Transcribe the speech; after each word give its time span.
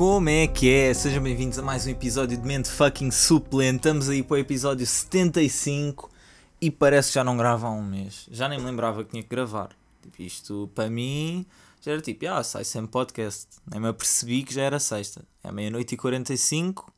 Como 0.00 0.30
é 0.30 0.46
que 0.46 0.72
é? 0.72 0.94
Sejam 0.94 1.22
bem-vindos 1.22 1.58
a 1.58 1.62
mais 1.62 1.86
um 1.86 1.90
episódio 1.90 2.34
de 2.34 2.42
Mente 2.42 2.70
Fucking 2.70 3.10
Suplente. 3.10 3.76
Estamos 3.76 4.08
aí 4.08 4.22
para 4.22 4.36
o 4.36 4.38
episódio 4.38 4.86
75 4.86 6.10
e 6.58 6.70
parece 6.70 7.08
que 7.08 7.16
já 7.16 7.22
não 7.22 7.36
grava 7.36 7.66
há 7.66 7.70
um 7.70 7.82
mês. 7.82 8.26
Já 8.30 8.48
nem 8.48 8.58
me 8.58 8.64
lembrava 8.64 9.04
que 9.04 9.10
tinha 9.10 9.22
que 9.22 9.28
gravar. 9.28 9.76
Tipo, 10.00 10.22
isto 10.22 10.70
para 10.74 10.88
mim 10.88 11.44
já 11.82 11.92
era 11.92 12.00
tipo, 12.00 12.26
ah, 12.28 12.42
sai 12.42 12.64
sempre 12.64 12.90
podcast. 12.90 13.46
Nem 13.70 13.78
me 13.78 13.88
apercebi 13.88 14.42
que 14.42 14.54
já 14.54 14.62
era 14.62 14.80
sexta. 14.80 15.22
É 15.44 15.52
meia-noite 15.52 15.96
e 15.96 15.98
45 15.98 16.90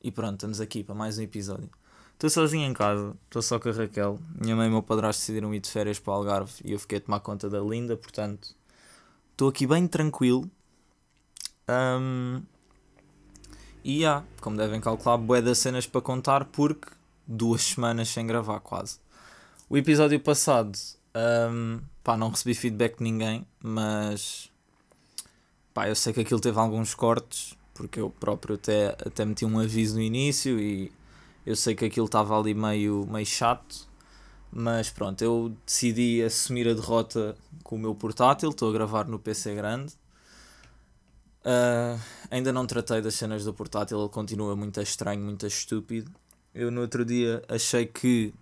e 0.00 0.12
pronto, 0.12 0.34
estamos 0.34 0.60
aqui 0.60 0.84
para 0.84 0.94
mais 0.94 1.18
um 1.18 1.22
episódio. 1.22 1.68
Estou 2.12 2.30
sozinho 2.30 2.64
em 2.64 2.72
casa, 2.72 3.12
estou 3.24 3.42
só 3.42 3.58
com 3.58 3.70
a 3.70 3.72
Raquel. 3.72 4.20
Minha 4.40 4.54
mãe 4.54 4.68
e 4.68 4.70
meu 4.70 4.84
padrasto 4.84 5.22
decidiram 5.22 5.52
ir 5.52 5.58
de 5.58 5.68
férias 5.68 5.98
para 5.98 6.12
o 6.12 6.14
Algarve 6.14 6.52
e 6.64 6.70
eu 6.70 6.78
fiquei 6.78 6.98
a 6.98 7.00
tomar 7.00 7.18
conta 7.18 7.50
da 7.50 7.58
Linda, 7.58 7.96
portanto 7.96 8.54
estou 9.32 9.48
aqui 9.48 9.66
bem 9.66 9.88
tranquilo. 9.88 10.48
Um, 11.70 12.42
e 13.84 14.04
há, 14.04 14.24
como 14.40 14.56
devem 14.56 14.80
calcular, 14.80 15.16
bué 15.16 15.40
das 15.40 15.58
cenas 15.58 15.86
para 15.86 16.00
contar 16.00 16.44
porque 16.46 16.88
duas 17.26 17.62
semanas 17.62 18.08
sem 18.08 18.26
gravar 18.26 18.60
quase. 18.60 18.98
O 19.68 19.76
episódio 19.76 20.18
passado, 20.18 20.76
um, 21.50 21.80
pá, 22.02 22.16
não 22.16 22.30
recebi 22.30 22.54
feedback 22.54 22.98
de 22.98 23.04
ninguém, 23.04 23.46
mas 23.62 24.50
pá, 25.72 25.88
eu 25.88 25.94
sei 25.94 26.12
que 26.12 26.20
aquilo 26.20 26.40
teve 26.40 26.58
alguns 26.58 26.94
cortes, 26.94 27.56
porque 27.72 28.00
eu 28.00 28.10
próprio 28.10 28.56
até, 28.56 28.88
até 28.88 29.24
meti 29.24 29.44
um 29.44 29.58
aviso 29.60 29.94
no 29.94 30.02
início 30.02 30.58
e 30.58 30.92
eu 31.46 31.54
sei 31.54 31.74
que 31.74 31.84
aquilo 31.84 32.06
estava 32.06 32.38
ali 32.38 32.52
meio, 32.52 33.06
meio 33.10 33.26
chato, 33.26 33.88
mas 34.52 34.90
pronto, 34.90 35.22
eu 35.22 35.54
decidi 35.64 36.22
assumir 36.22 36.68
a 36.68 36.74
derrota 36.74 37.36
com 37.62 37.76
o 37.76 37.78
meu 37.78 37.94
portátil, 37.94 38.50
estou 38.50 38.68
a 38.68 38.72
gravar 38.72 39.06
no 39.06 39.18
PC 39.18 39.54
grande. 39.54 39.99
Uh, 41.44 42.00
ainda 42.30 42.52
não 42.52 42.66
tratei 42.66 43.00
das 43.00 43.14
cenas 43.14 43.44
do 43.44 43.54
portátil, 43.54 43.98
ele 43.98 44.08
continua 44.08 44.54
muito 44.54 44.80
estranho, 44.80 45.22
muito 45.22 45.46
estúpido. 45.46 46.10
Eu 46.54 46.70
no 46.70 46.82
outro 46.82 47.04
dia 47.04 47.42
achei 47.48 47.86
que 47.86 48.34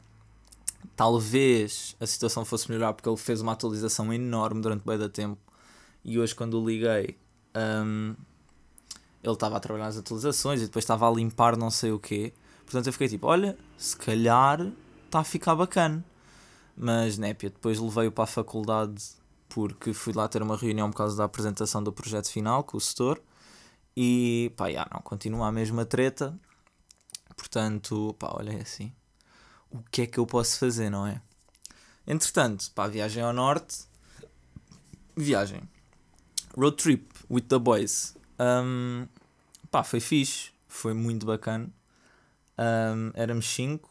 talvez 0.96 1.96
a 2.00 2.06
situação 2.06 2.44
fosse 2.44 2.70
melhorar 2.70 2.92
porque 2.92 3.08
ele 3.08 3.16
fez 3.16 3.40
uma 3.40 3.52
atualização 3.52 4.12
enorme 4.12 4.60
durante 4.60 4.84
bem 4.84 4.98
da 4.98 5.08
tempo 5.08 5.38
e 6.04 6.18
hoje 6.18 6.34
quando 6.34 6.60
o 6.60 6.66
liguei 6.66 7.16
um, 7.84 8.14
ele 9.22 9.32
estava 9.32 9.56
a 9.56 9.60
trabalhar 9.60 9.86
nas 9.86 9.98
atualizações 9.98 10.60
e 10.62 10.66
depois 10.66 10.84
estava 10.84 11.08
a 11.08 11.12
limpar 11.12 11.56
não 11.56 11.70
sei 11.70 11.92
o 11.92 11.98
quê 11.98 12.32
Portanto, 12.68 12.88
eu 12.88 12.92
fiquei 12.92 13.08
tipo: 13.08 13.26
olha, 13.26 13.56
se 13.78 13.96
calhar 13.96 14.70
está 15.06 15.20
a 15.20 15.24
ficar 15.24 15.54
bacana. 15.54 16.04
Mas, 16.76 17.16
népia, 17.16 17.48
depois 17.50 17.80
levei-o 17.80 18.12
para 18.12 18.24
a 18.24 18.26
faculdade 18.26 19.02
porque 19.48 19.92
fui 19.92 20.12
lá 20.12 20.28
ter 20.28 20.42
uma 20.42 20.56
reunião 20.56 20.90
por 20.90 20.98
causa 20.98 21.16
da 21.16 21.24
apresentação 21.24 21.82
do 21.82 21.92
projeto 21.92 22.30
final 22.30 22.62
com 22.62 22.76
o 22.76 22.80
setor. 22.80 23.20
E, 23.96 24.52
pá, 24.56 24.70
já, 24.70 24.86
não, 24.92 25.00
continua 25.00 25.48
a 25.48 25.52
mesma 25.52 25.84
treta. 25.84 26.38
Portanto, 27.36 28.14
pá, 28.18 28.30
olha, 28.34 28.52
é 28.52 28.60
assim. 28.60 28.92
O 29.70 29.82
que 29.90 30.02
é 30.02 30.06
que 30.06 30.18
eu 30.18 30.26
posso 30.26 30.58
fazer, 30.58 30.90
não 30.90 31.06
é? 31.06 31.20
Entretanto, 32.06 32.70
pá, 32.74 32.86
viagem 32.86 33.22
ao 33.22 33.32
norte. 33.32 33.84
Viagem. 35.16 35.62
Road 36.56 36.76
trip 36.76 37.08
with 37.30 37.42
the 37.42 37.58
boys. 37.58 38.16
Um, 38.38 39.06
pá, 39.70 39.82
foi 39.82 40.00
fixe. 40.00 40.52
Foi 40.66 40.94
muito 40.94 41.26
bacana. 41.26 41.70
Um, 42.58 43.10
éramos 43.14 43.46
cinco. 43.46 43.90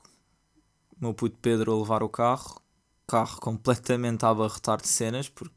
O 0.99 1.05
meu 1.05 1.13
puto 1.13 1.37
Pedro 1.41 1.73
a 1.73 1.77
levar 1.77 2.01
o 2.01 2.09
carro. 2.09 2.61
Carro 3.07 3.39
completamente 3.39 4.25
a 4.25 4.29
abarrotar 4.29 4.81
de 4.81 4.87
cenas, 4.87 5.29
porque 5.29 5.55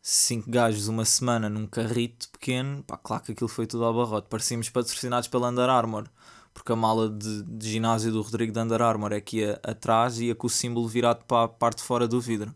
cinco 0.00 0.50
gajos 0.50 0.88
uma 0.88 1.04
semana 1.04 1.48
num 1.48 1.66
carrito 1.66 2.30
pequeno, 2.30 2.82
pá, 2.82 2.96
claro 2.96 3.22
que 3.22 3.32
aquilo 3.32 3.48
foi 3.48 3.66
tudo 3.66 3.84
ao 3.84 3.94
barrote. 3.94 4.28
Parecíamos 4.28 4.70
patrocinados 4.70 5.28
pela 5.28 5.50
Under 5.50 5.68
Armour, 5.68 6.08
porque 6.54 6.72
a 6.72 6.76
mala 6.76 7.08
de, 7.10 7.42
de 7.42 7.70
ginásio 7.70 8.10
do 8.10 8.22
Rodrigo 8.22 8.52
da 8.52 8.62
Under 8.62 8.80
Armour 8.80 9.12
é 9.12 9.20
que 9.20 9.38
ia 9.38 9.60
atrás 9.62 10.18
e 10.18 10.26
ia 10.26 10.34
com 10.34 10.46
o 10.46 10.50
símbolo 10.50 10.88
virado 10.88 11.24
para 11.26 11.44
a 11.44 11.48
parte 11.48 11.78
de 11.78 11.84
fora 11.84 12.08
do 12.08 12.20
vidro. 12.20 12.54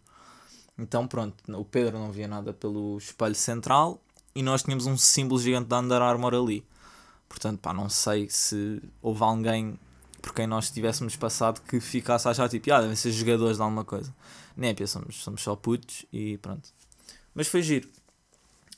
Então 0.79 1.07
pronto, 1.07 1.37
o 1.55 1.65
Pedro 1.65 1.99
não 1.99 2.11
via 2.11 2.29
nada 2.29 2.53
pelo 2.53 2.99
espelho 2.99 3.35
central 3.35 4.01
e 4.35 4.43
nós 4.43 4.63
tínhamos 4.63 4.87
um 4.87 4.97
símbolo 4.97 5.41
gigante 5.41 5.69
da 5.69 5.79
Under 5.79 6.03
Armour 6.03 6.35
ali. 6.35 6.67
Portanto, 7.29 7.61
pá, 7.61 7.73
não 7.73 7.89
sei 7.89 8.29
se 8.29 8.83
houve 9.03 9.23
alguém 9.23 9.79
por 10.23 10.35
quem 10.35 10.47
nós 10.47 10.71
tivéssemos 10.71 11.17
passado 11.17 11.61
que 11.63 11.81
ficasse 11.81 12.27
a 12.29 12.31
achar 12.31 12.49
tipo, 12.49 12.73
ah, 12.73 12.81
devem 12.81 12.97
ser 12.97 13.11
jogadores 13.13 13.57
de 13.57 13.63
alguma 13.63 13.85
coisa. 13.85 14.15
Népia, 14.57 14.87
somos, 14.87 15.17
somos 15.23 15.43
só 15.43 15.55
putos 15.55 16.07
e 16.13 16.39
pronto. 16.39 16.69
Mas 17.35 17.49
foi 17.49 17.63
giro. 17.63 17.89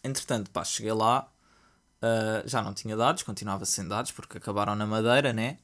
Entretanto, 0.03 0.51
pá, 0.51 0.65
cheguei 0.65 0.93
lá, 0.93 1.31
uh, 2.03 2.49
já 2.49 2.63
não 2.63 2.75
tinha 2.75 2.97
dados, 2.97 3.23
continuava 3.23 3.65
sem 3.65 3.87
dados 3.87 4.13
porque 4.13 4.39
acabaram 4.39 4.75
na 4.75 4.87
madeira, 4.87 5.33
né? 5.33 5.59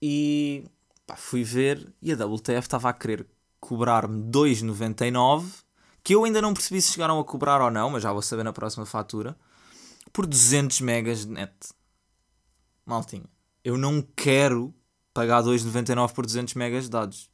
E 0.00 0.66
pá, 1.06 1.16
fui 1.16 1.44
ver 1.44 1.92
e 2.00 2.12
a 2.12 2.16
WTF 2.16 2.60
estava 2.60 2.88
a 2.88 2.92
querer 2.92 3.26
cobrar-me 3.60 4.30
2,99 4.30 5.64
que 6.04 6.14
eu 6.14 6.24
ainda 6.24 6.42
não 6.42 6.52
percebi 6.52 6.82
se 6.82 6.92
chegaram 6.92 7.18
a 7.18 7.24
cobrar 7.24 7.62
ou 7.62 7.70
não, 7.70 7.88
mas 7.88 8.02
já 8.02 8.12
vou 8.12 8.20
saber 8.20 8.42
na 8.42 8.52
próxima 8.52 8.84
fatura, 8.84 9.34
por 10.12 10.26
200 10.26 10.82
megas 10.82 11.24
de 11.24 11.32
net 11.32 11.52
maltinha, 12.84 13.24
eu 13.64 13.78
não 13.78 14.02
quero 14.14 14.74
pagar 15.14 15.42
2,99 15.42 16.12
por 16.12 16.26
200 16.26 16.54
megas 16.54 16.84
de 16.84 16.90
dados. 16.90 17.30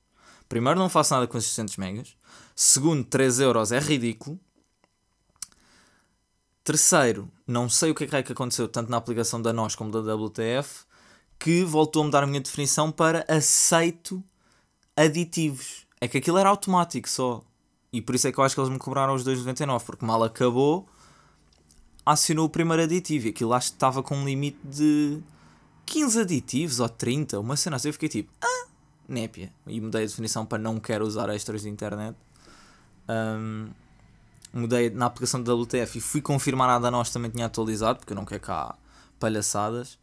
Primeiro, 0.49 0.79
não 0.79 0.89
faço 0.89 1.15
nada 1.15 1.27
com 1.27 1.39
esses 1.39 1.51
200 1.51 1.77
megas. 1.79 2.17
Segundo, 2.55 3.03
3 3.05 3.41
euros 3.41 3.73
é 3.73 3.79
ridículo. 3.79 4.39
Terceiro, 6.63 7.29
não 7.47 7.69
sei 7.69 7.91
o 7.91 7.95
que 7.95 8.05
é 8.05 8.07
que, 8.07 8.15
é 8.17 8.21
aconteceu 8.21 8.69
tanto 8.69 8.91
na 8.91 8.99
aplicação 8.99 9.41
da 9.41 9.53
NOS 9.53 9.75
como 9.75 9.91
da 9.91 10.15
WTF 10.15 10.85
que 11.39 11.65
voltou-me 11.65 12.11
a 12.11 12.13
dar 12.13 12.23
a 12.25 12.27
minha 12.27 12.41
definição 12.41 12.93
para 12.93 13.25
aceito 13.27 14.23
aditivos. 14.95 15.87
É 15.99 16.07
que 16.07 16.19
aquilo 16.19 16.37
era 16.37 16.51
automático 16.51 17.09
só. 17.09 17.43
E 17.91 18.03
por 18.03 18.15
isso 18.15 18.29
é 18.29 18.33
que 18.33 18.39
eu 18.39 18.45
acho 18.45 18.55
que 18.55 18.61
eles 18.61 18.71
me 18.71 18.79
cobraram 18.79 19.15
os 19.15 19.25
2,99 19.25 19.83
porque 19.85 20.05
mal 20.05 20.23
acabou 20.23 20.87
acionou 22.05 22.47
o 22.47 22.51
primeiro 22.51 22.83
aditivo 22.83 23.27
e 23.27 23.31
aquilo 23.31 23.53
acho 23.53 23.71
que 23.71 23.77
estava 23.77 24.03
com 24.03 24.17
um 24.17 24.25
limite 24.25 24.59
de 24.65 25.21
15 25.91 26.21
aditivos 26.21 26.79
ou 26.79 26.89
30, 26.89 27.41
uma 27.41 27.57
cena 27.57 27.75
assim. 27.75 27.89
Eu 27.89 27.93
fiquei 27.93 28.09
tipo, 28.09 28.31
ah, 28.41 28.67
népia. 29.09 29.53
E 29.67 29.81
mudei 29.81 30.05
a 30.05 30.07
definição 30.07 30.47
para 30.47 30.57
não 30.57 30.79
quero 30.79 31.05
usar 31.05 31.29
extras 31.31 31.63
de 31.63 31.69
internet. 31.69 32.17
Um, 33.09 33.71
mudei 34.53 34.89
na 34.89 35.07
aplicação 35.07 35.43
da 35.43 35.53
WTF 35.53 35.99
e 35.99 36.01
fui 36.01 36.23
confirmar 36.23 36.69
nada 36.69 36.87
a 36.87 36.91
nós 36.93 37.11
também 37.11 37.29
tinha 37.29 37.47
atualizado, 37.47 37.99
porque 37.99 38.13
eu 38.13 38.17
não 38.17 38.25
quero 38.25 38.41
cá 38.41 38.77
palhaçadas. 39.19 39.99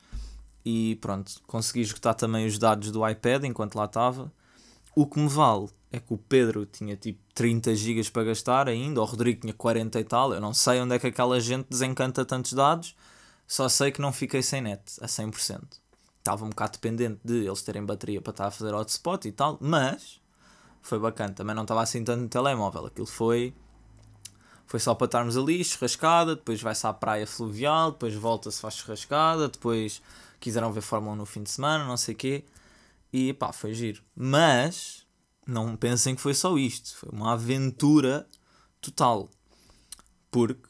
E 0.65 0.97
pronto, 0.99 1.41
consegui 1.47 1.79
esgotar 1.79 2.15
também 2.15 2.45
os 2.45 2.59
dados 2.59 2.91
do 2.91 3.07
iPad 3.07 3.45
enquanto 3.45 3.75
lá 3.75 3.85
estava. 3.85 4.29
O 4.93 5.07
que 5.07 5.17
me 5.17 5.29
vale 5.29 5.69
é 5.89 6.01
que 6.01 6.13
o 6.13 6.17
Pedro 6.17 6.65
tinha 6.65 6.97
tipo 6.97 7.19
30 7.33 7.73
GB 7.73 8.03
para 8.11 8.25
gastar 8.25 8.67
ainda, 8.67 9.01
o 9.01 9.05
Rodrigo 9.05 9.39
tinha 9.39 9.53
40 9.53 10.01
e 10.01 10.03
tal. 10.03 10.33
Eu 10.33 10.41
não 10.41 10.53
sei 10.53 10.81
onde 10.81 10.95
é 10.95 10.99
que 10.99 11.07
aquela 11.07 11.39
gente 11.39 11.67
desencanta 11.69 12.25
tantos 12.25 12.51
dados 12.51 12.93
só 13.47 13.69
sei 13.69 13.91
que 13.91 14.01
não 14.01 14.11
fiquei 14.11 14.43
sem 14.43 14.61
net 14.61 14.81
a 15.01 15.05
100%. 15.07 15.63
Estava 16.19 16.43
um 16.43 16.49
bocado 16.49 16.73
dependente 16.73 17.21
de 17.23 17.45
eles 17.45 17.61
terem 17.61 17.85
bateria 17.85 18.21
para 18.21 18.31
estar 18.31 18.47
a 18.47 18.51
fazer 18.51 18.73
hotspot 18.73 19.25
e 19.25 19.31
tal, 19.31 19.57
mas 19.61 20.19
foi 20.81 20.99
bacana. 20.99 21.33
Também 21.33 21.55
não 21.55 21.61
estava 21.63 21.81
assim 21.81 22.03
tanto 22.03 22.21
no 22.23 22.27
telemóvel. 22.27 22.87
Aquilo 22.87 23.07
foi. 23.07 23.53
Foi 24.65 24.81
só 24.81 24.93
para 24.93 25.05
estarmos 25.05 25.37
ali, 25.37 25.63
churrascada, 25.63 26.35
depois 26.35 26.61
vai-se 26.61 26.85
à 26.85 26.91
praia 26.91 27.25
fluvial, 27.25 27.91
depois 27.91 28.13
volta-se, 28.15 28.59
faz 28.59 28.75
churrascada, 28.75 29.47
depois 29.47 30.01
quiseram 30.41 30.73
ver 30.73 30.81
Fórmula 30.81 31.13
1 31.13 31.15
no 31.15 31.25
fim 31.25 31.41
de 31.41 31.49
semana, 31.49 31.85
não 31.85 31.95
sei 31.95 32.13
o 32.13 32.17
quê. 32.17 32.43
E 33.13 33.33
pá, 33.33 33.53
foi 33.53 33.73
giro. 33.73 34.03
Mas 34.13 35.07
não 35.47 35.77
pensem 35.77 36.13
que 36.15 36.21
foi 36.21 36.33
só 36.33 36.57
isto. 36.57 36.97
Foi 36.97 37.09
uma 37.13 37.31
aventura 37.31 38.27
total. 38.81 39.29
Porque 40.29 40.67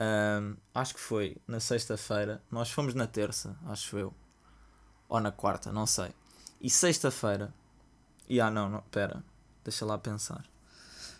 um, 0.00 0.56
acho 0.74 0.94
que 0.94 1.00
foi 1.00 1.36
na 1.46 1.60
sexta-feira. 1.60 2.42
Nós 2.50 2.70
fomos 2.70 2.94
na 2.94 3.06
terça, 3.06 3.56
acho 3.66 3.98
eu. 3.98 4.14
Ou 5.08 5.20
na 5.20 5.30
quarta, 5.30 5.70
não 5.70 5.86
sei. 5.86 6.14
E 6.60 6.70
sexta-feira. 6.70 7.52
E 8.28 8.40
ah, 8.40 8.50
não, 8.50 8.68
não, 8.70 8.80
pera. 8.90 9.22
Deixa 9.62 9.84
lá 9.84 9.98
pensar. 9.98 10.44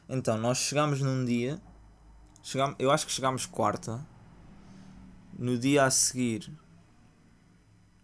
Então, 0.09 0.39
nós 0.39 0.59
chegámos 0.59 1.01
num 1.01 1.25
dia. 1.25 1.61
Chegámos, 2.43 2.77
eu 2.79 2.91
acho 2.91 3.07
que 3.07 3.13
chegámos 3.13 3.45
quarta. 3.45 4.05
No 5.39 5.59
dia 5.59 5.85
a 5.85 5.91
seguir. 5.91 6.51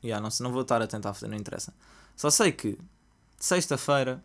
E 0.02 0.12
ah, 0.12 0.20
não, 0.20 0.28
não 0.40 0.52
vou 0.52 0.62
estar 0.62 0.82
a 0.82 0.86
tentar 0.86 1.14
fazer, 1.14 1.28
não 1.28 1.36
interessa. 1.36 1.72
Só 2.14 2.30
sei 2.30 2.52
que 2.52 2.78
sexta-feira 3.38 4.22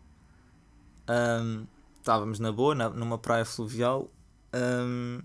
um, 1.08 1.66
estávamos 1.98 2.38
na 2.38 2.52
boa, 2.52 2.74
na, 2.74 2.90
numa 2.90 3.18
praia 3.18 3.44
fluvial. 3.44 4.10
Um, 4.54 5.22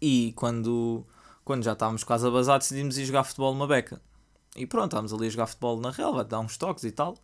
e 0.00 0.32
quando, 0.36 1.06
quando 1.44 1.62
já 1.62 1.72
estávamos 1.72 2.04
quase 2.04 2.26
a 2.26 2.58
decidimos 2.58 2.98
ir 2.98 3.04
jogar 3.04 3.24
futebol 3.24 3.52
numa 3.52 3.66
beca. 3.66 4.00
E 4.56 4.66
pronto, 4.66 4.86
estávamos 4.86 5.12
ali 5.12 5.26
a 5.26 5.30
jogar 5.30 5.46
futebol 5.46 5.80
na 5.80 5.90
relva, 5.90 6.24
dar 6.24 6.40
uns 6.40 6.56
toques 6.56 6.84
e 6.84 6.90
tal. 6.90 7.16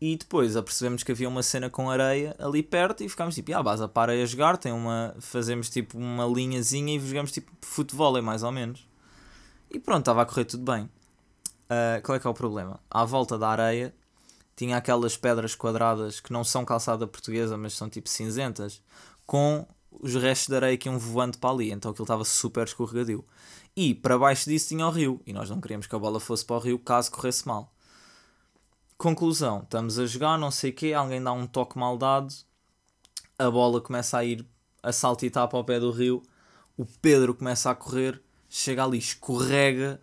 E 0.00 0.16
depois 0.16 0.56
apercebemos 0.56 1.02
que 1.02 1.12
havia 1.12 1.28
uma 1.28 1.42
cena 1.42 1.68
com 1.68 1.90
areia 1.90 2.34
ali 2.38 2.62
perto 2.62 3.04
e 3.04 3.08
ficámos 3.08 3.34
tipo, 3.34 3.54
ah, 3.54 3.62
Baza, 3.62 3.86
para 3.86 4.12
a 4.12 4.26
jogar, 4.26 4.56
tem 4.56 4.72
uma, 4.72 5.14
fazemos 5.20 5.68
tipo 5.68 5.98
uma 5.98 6.24
linhazinha 6.24 6.96
e 6.96 7.00
jogamos 7.00 7.30
tipo 7.30 7.52
futebol, 7.60 8.16
é 8.16 8.20
mais 8.22 8.42
ou 8.42 8.50
menos. 8.50 8.86
E 9.70 9.78
pronto, 9.78 10.00
estava 10.00 10.22
a 10.22 10.26
correr 10.26 10.46
tudo 10.46 10.64
bem. 10.64 10.84
Uh, 10.84 12.02
qual 12.02 12.16
é 12.16 12.18
que 12.18 12.26
é 12.26 12.30
o 12.30 12.34
problema? 12.34 12.80
À 12.90 13.04
volta 13.04 13.38
da 13.38 13.48
areia 13.48 13.94
tinha 14.56 14.76
aquelas 14.76 15.16
pedras 15.16 15.54
quadradas 15.54 16.18
que 16.18 16.32
não 16.32 16.44
são 16.44 16.64
calçada 16.64 17.06
portuguesa, 17.06 17.56
mas 17.56 17.74
são 17.74 17.88
tipo 17.88 18.08
cinzentas, 18.08 18.82
com 19.24 19.66
os 19.90 20.14
restos 20.14 20.48
de 20.48 20.56
areia 20.56 20.76
que 20.76 20.88
iam 20.88 20.98
voando 20.98 21.38
para 21.38 21.50
ali, 21.50 21.70
então 21.70 21.90
aquilo 21.90 22.04
estava 22.04 22.24
super 22.24 22.66
escorregadio. 22.66 23.24
E 23.76 23.94
para 23.94 24.18
baixo 24.18 24.48
disso 24.48 24.68
tinha 24.68 24.86
o 24.86 24.90
rio, 24.90 25.20
e 25.26 25.32
nós 25.32 25.50
não 25.50 25.60
queríamos 25.60 25.86
que 25.86 25.94
a 25.94 25.98
bola 25.98 26.20
fosse 26.20 26.44
para 26.44 26.56
o 26.56 26.60
rio 26.60 26.78
caso 26.78 27.10
corresse 27.10 27.46
mal. 27.46 27.72
Conclusão, 28.96 29.60
estamos 29.62 29.98
a 29.98 30.06
jogar, 30.06 30.38
não 30.38 30.50
sei 30.50 30.70
o 30.70 30.74
quê, 30.74 30.92
alguém 30.92 31.22
dá 31.22 31.32
um 31.32 31.46
toque 31.46 31.78
mal 31.78 31.96
dado, 31.96 32.34
a 33.38 33.50
bola 33.50 33.80
começa 33.80 34.18
a 34.18 34.24
ir 34.24 34.46
a 34.82 34.92
saltitar 34.92 35.48
para 35.48 35.58
o 35.58 35.64
pé 35.64 35.80
do 35.80 35.90
rio, 35.90 36.22
o 36.76 36.84
Pedro 36.84 37.34
começa 37.34 37.70
a 37.70 37.74
correr, 37.74 38.20
chega 38.48 38.84
ali, 38.84 38.98
escorrega, 38.98 40.00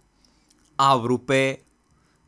abre 0.78 1.14
o 1.14 1.20
pé 1.20 1.62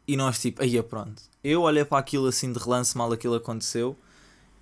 e 0.07 0.15
nós 0.17 0.39
tipo, 0.39 0.61
aí 0.61 0.77
é 0.77 0.81
pronto. 0.81 1.23
Eu 1.43 1.61
olhei 1.61 1.85
para 1.85 1.99
aquilo 1.99 2.27
assim 2.27 2.51
de 2.51 2.59
relance, 2.59 2.97
mal 2.97 3.11
aquilo 3.11 3.35
aconteceu 3.35 3.97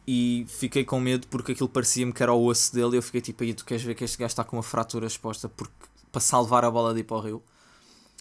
e 0.07 0.45
fiquei 0.47 0.85
com 0.85 0.99
medo 0.99 1.27
porque 1.27 1.51
aquilo 1.51 1.67
parecia-me 1.67 2.13
que 2.13 2.23
era 2.23 2.33
o 2.33 2.45
osso 2.45 2.73
dele 2.73 2.95
e 2.95 2.97
eu 2.97 3.01
fiquei 3.01 3.19
tipo, 3.19 3.43
aí 3.43 3.53
tu 3.53 3.65
queres 3.65 3.83
ver 3.83 3.93
que 3.93 4.05
este 4.05 4.17
gajo 4.17 4.31
está 4.31 4.43
com 4.43 4.55
uma 4.55 4.63
fratura 4.63 5.05
exposta 5.05 5.49
porque, 5.49 5.73
para 6.11 6.21
salvar 6.21 6.63
a 6.63 6.71
bola 6.71 6.93
de 6.93 7.01
ir 7.01 7.03
para 7.03 7.17
o 7.17 7.19
rio. 7.19 7.43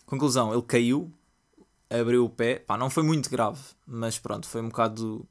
Conclusão, 0.05 0.53
ele 0.53 0.63
caiu, 0.63 1.13
abriu 1.89 2.25
o 2.25 2.31
pé, 2.31 2.59
pá, 2.59 2.77
não 2.77 2.91
foi 2.91 3.05
muito 3.05 3.31
grave, 3.31 3.61
mas 3.87 4.19
pronto, 4.19 4.49
foi 4.49 4.61
um 4.63 4.69
bocado, 4.69 5.27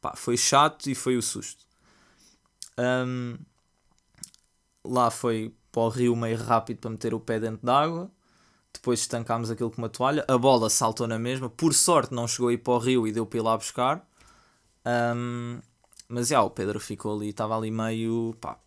pá, 0.00 0.14
foi 0.14 0.36
chato 0.36 0.88
e 0.88 0.94
foi 0.94 1.16
o 1.16 1.22
susto. 1.22 1.66
Um, 2.78 3.36
lá 4.84 5.10
foi 5.10 5.54
para 5.72 5.82
o 5.82 5.88
rio 5.88 6.14
meio 6.14 6.38
rápido 6.38 6.78
para 6.78 6.90
meter 6.90 7.14
o 7.14 7.20
pé 7.20 7.40
dentro 7.40 7.66
d'água. 7.66 8.10
Depois 8.72 9.00
estancámos 9.00 9.50
aquilo 9.50 9.70
com 9.70 9.78
uma 9.78 9.88
toalha. 9.88 10.24
A 10.28 10.38
bola 10.38 10.68
saltou 10.70 11.06
na 11.06 11.18
mesma. 11.18 11.48
Por 11.48 11.74
sorte 11.74 12.14
não 12.14 12.28
chegou 12.28 12.48
a 12.48 12.52
ir 12.52 12.58
para 12.58 12.74
o 12.74 12.78
rio 12.78 13.06
e 13.06 13.12
deu 13.12 13.26
para 13.26 13.38
ir 13.38 13.42
lá 13.42 13.56
buscar. 13.56 14.06
Um, 14.86 15.60
mas 16.08 16.28
já, 16.28 16.42
o 16.42 16.50
Pedro 16.50 16.78
ficou 16.80 17.16
ali, 17.16 17.30
estava 17.30 17.56
ali 17.56 17.70
meio. 17.70 18.36
pá, 18.40 18.58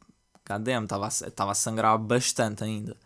cadê 0.43 0.71
estava 0.73 1.07
a, 1.51 1.55
sangrar 1.55 1.97
bastante 1.97 2.63
ainda. 2.63 2.97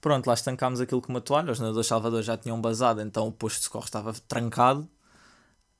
Pronto, 0.00 0.26
lá 0.26 0.34
estancámos 0.34 0.80
aquilo 0.80 1.02
com 1.02 1.10
uma 1.10 1.20
toalha. 1.20 1.52
Os 1.52 1.60
nadadores 1.60 1.86
Salvador 1.86 2.22
já 2.22 2.36
tinham 2.36 2.60
basado, 2.60 3.00
então 3.00 3.26
o 3.26 3.32
posto 3.32 3.58
de 3.58 3.64
socorro 3.64 3.84
estava 3.84 4.12
trancado. 4.26 4.88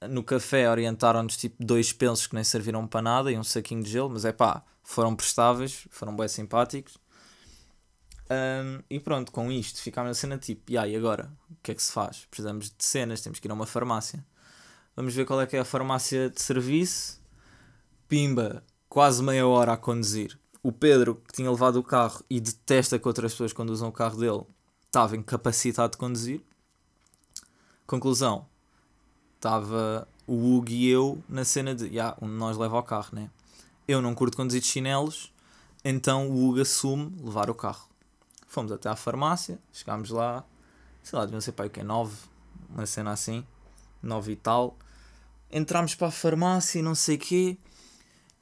No 0.09 0.23
café 0.23 0.71
orientaram-nos 0.71 1.37
tipo 1.37 1.65
dois 1.65 1.93
pensos 1.93 2.27
que 2.27 2.35
nem 2.35 2.45
serviram 2.45 2.87
para 2.87 3.03
nada 3.03 3.33
e 3.33 3.39
um 3.39 3.43
saquinho 3.43 3.83
de 3.83 3.91
gelo, 3.91 4.11
mas 4.11 4.25
é 4.25 4.33
pá, 4.33 4.63
foram 4.83 5.15
prestáveis, 5.15 5.87
foram 5.91 6.15
bem 6.15 6.29
simpáticos. 6.29 6.97
Um, 8.31 8.83
e 8.91 9.01
pronto, 9.01 9.33
com 9.33 9.51
isto 9.51 9.81
ficámos 9.81 10.11
na 10.11 10.15
cena 10.15 10.39
tipo, 10.39 10.71
e 10.71 10.77
aí 10.77 10.95
agora? 10.95 11.33
O 11.51 11.57
que 11.63 11.73
é 11.73 11.75
que 11.75 11.83
se 11.83 11.91
faz? 11.91 12.27
Precisamos 12.31 12.67
de 12.67 12.85
cenas, 12.85 13.21
temos 13.21 13.41
que 13.41 13.49
ir 13.49 13.51
a 13.51 13.55
uma 13.55 13.67
farmácia. 13.67 14.25
Vamos 14.95 15.15
ver 15.15 15.25
qual 15.25 15.41
é 15.41 15.47
que 15.47 15.57
é 15.57 15.61
a 15.61 15.65
farmácia 15.65 16.29
de 16.29 16.41
serviço. 16.41 17.21
Pimba, 18.09 18.65
quase 18.89 19.23
meia 19.23 19.47
hora 19.47 19.75
a 19.75 19.77
conduzir. 19.77 20.39
O 20.63 20.73
Pedro, 20.73 21.17
que 21.27 21.35
tinha 21.35 21.51
levado 21.51 21.77
o 21.77 21.83
carro 21.83 22.25
e 22.29 22.41
detesta 22.41 22.99
que 22.99 23.07
outras 23.07 23.33
pessoas 23.33 23.53
conduzam 23.53 23.89
o 23.89 23.93
carro 23.93 24.17
dele, 24.17 24.45
estava 24.87 25.15
incapacitado 25.15 25.93
de 25.93 25.99
conduzir. 25.99 26.41
Conclusão, 27.87 28.47
estava 29.37 30.09
o 30.27 30.57
Hugo 30.57 30.71
e 30.71 30.89
eu 30.89 31.23
na 31.29 31.45
cena 31.45 31.75
de, 31.75 31.93
já, 31.93 32.17
um 32.21 32.27
de 32.27 32.33
nós 32.33 32.57
leva 32.57 32.79
o 32.79 32.83
carro, 32.83 33.11
né? 33.13 33.31
Eu 33.87 34.01
não 34.01 34.15
curto 34.15 34.37
conduzir 34.37 34.63
de 34.63 34.67
chinelos, 34.67 35.33
então 35.85 36.29
o 36.29 36.49
Hugo 36.49 36.63
assume 36.63 37.15
levar 37.23 37.51
o 37.51 37.55
carro. 37.55 37.89
Fomos 38.47 38.73
até 38.73 38.89
à 38.89 38.97
farmácia, 38.97 39.59
chegámos 39.71 40.09
lá, 40.09 40.45
sei 41.03 41.19
lá, 41.19 41.27
deviam 41.27 41.43
ser 41.43 41.53
para 41.53 41.67
o 41.67 41.71
que 41.71 41.81
é 41.81 41.85
9, 41.85 42.17
uma 42.71 42.87
cena 42.87 43.13
assim, 43.13 43.45
9 44.03 44.33
e 44.33 44.37
tal. 44.37 44.77
Entramos 45.51 45.95
para 45.95 46.09
a 46.09 46.11
farmácia 46.11 46.79
e 46.79 46.83
não 46.83 46.95
sei 46.95 47.17
o 47.17 47.19
quê. 47.19 47.59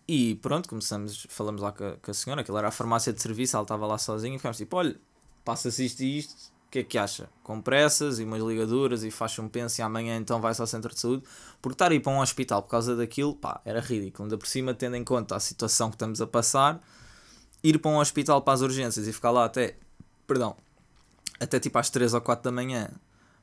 E 0.08 0.36
pronto, 0.36 0.68
começamos, 0.68 1.26
falamos 1.28 1.60
lá 1.60 1.72
com 1.72 1.84
a, 1.84 1.96
com 1.96 2.10
a 2.10 2.14
senhora, 2.14 2.42
aquilo 2.42 2.56
era 2.58 2.68
a 2.68 2.70
farmácia 2.70 3.12
de 3.12 3.20
serviço, 3.20 3.56
ela 3.56 3.64
estava 3.64 3.86
lá 3.86 3.98
sozinha 3.98 4.36
e 4.36 4.38
ficámos 4.38 4.56
tipo, 4.56 4.76
olha, 4.76 4.96
passa-se 5.44 5.84
isto 5.84 6.00
e 6.02 6.18
isto, 6.18 6.52
o 6.66 6.70
que 6.70 6.80
é 6.80 6.84
que 6.84 6.98
acha? 6.98 7.28
Com 7.42 7.60
pressas 7.60 8.18
e 8.18 8.24
umas 8.24 8.42
ligaduras 8.42 9.02
e 9.02 9.10
faz 9.10 9.38
um 9.38 9.48
penso 9.48 9.80
e 9.80 9.82
amanhã 9.82 10.16
então 10.16 10.40
vai-se 10.40 10.60
ao 10.60 10.66
centro 10.66 10.92
de 10.92 11.00
saúde. 11.00 11.24
Porque 11.62 11.74
estar 11.74 11.90
aí 11.90 12.00
para 12.00 12.12
um 12.12 12.20
hospital 12.20 12.62
por 12.62 12.70
causa 12.70 12.94
daquilo, 12.94 13.34
pá, 13.34 13.60
era 13.64 13.80
ridículo. 13.80 14.24
Ainda 14.24 14.38
por 14.38 14.46
cima, 14.46 14.74
tendo 14.74 14.96
em 14.96 15.04
conta 15.04 15.36
a 15.36 15.40
situação 15.40 15.88
que 15.90 15.94
estamos 15.94 16.20
a 16.20 16.26
passar, 16.26 16.80
ir 17.62 17.78
para 17.78 17.90
um 17.90 17.98
hospital 17.98 18.42
para 18.42 18.54
as 18.54 18.60
urgências 18.60 19.06
e 19.06 19.12
ficar 19.12 19.30
lá 19.30 19.44
até, 19.44 19.76
perdão, 20.26 20.56
até 21.38 21.60
tipo 21.60 21.78
às 21.78 21.90
3 21.90 22.14
ou 22.14 22.20
4 22.20 22.44
da 22.44 22.52
manhã, 22.52 22.90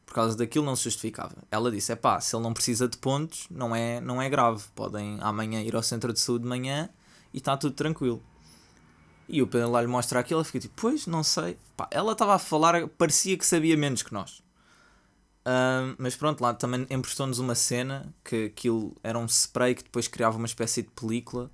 por 0.06 0.14
causa 0.14 0.38
daquilo 0.38 0.66
não 0.66 0.76
se 0.76 0.84
justificava. 0.84 1.36
Ela 1.50 1.72
disse, 1.72 1.92
é 1.92 1.96
pá, 1.96 2.20
se 2.20 2.36
ele 2.36 2.44
não 2.44 2.54
precisa 2.54 2.88
de 2.88 2.98
pontos, 2.98 3.48
não 3.50 3.76
é, 3.76 4.00
não 4.02 4.22
é 4.22 4.30
grave. 4.30 4.64
Podem 4.76 5.18
amanhã 5.22 5.62
ir 5.62 5.76
ao 5.76 5.84
centro 5.84 6.14
de 6.14 6.20
saúde 6.20 6.44
de 6.44 6.50
manhã 6.50 6.90
e 7.34 7.38
está 7.38 7.58
tudo 7.58 7.74
tranquilo. 7.74 8.22
E 9.28 9.42
o 9.42 9.48
Pedro 9.48 9.72
lá 9.72 9.82
lhe 9.82 9.88
mostra 9.88 10.20
aquilo, 10.20 10.40
ela 10.40 10.46
fica 10.46 10.60
tipo, 10.60 10.74
pois, 10.76 11.08
não 11.08 11.24
sei. 11.24 11.58
Pá, 11.76 11.88
ela 11.90 12.12
estava 12.12 12.36
a 12.36 12.40
falar, 12.40 12.88
parecia 12.90 13.38
que 13.38 13.46
sabia 13.46 13.78
menos 13.78 14.04
que 14.04 14.14
nós. 14.14 14.44
Uh, 15.46 15.96
mas 15.98 16.16
pronto, 16.16 16.42
lá 16.42 16.54
também 16.54 16.86
emprestou-nos 16.90 17.40
uma 17.40 17.56
cena 17.56 18.14
que 18.24 18.46
aquilo 18.46 18.96
era 19.04 19.18
um 19.18 19.28
spray 19.28 19.76
que 19.76 19.84
depois 19.84 20.08
criava 20.08 20.38
uma 20.38 20.46
espécie 20.46 20.84
de 20.84 20.90
película. 20.90 21.50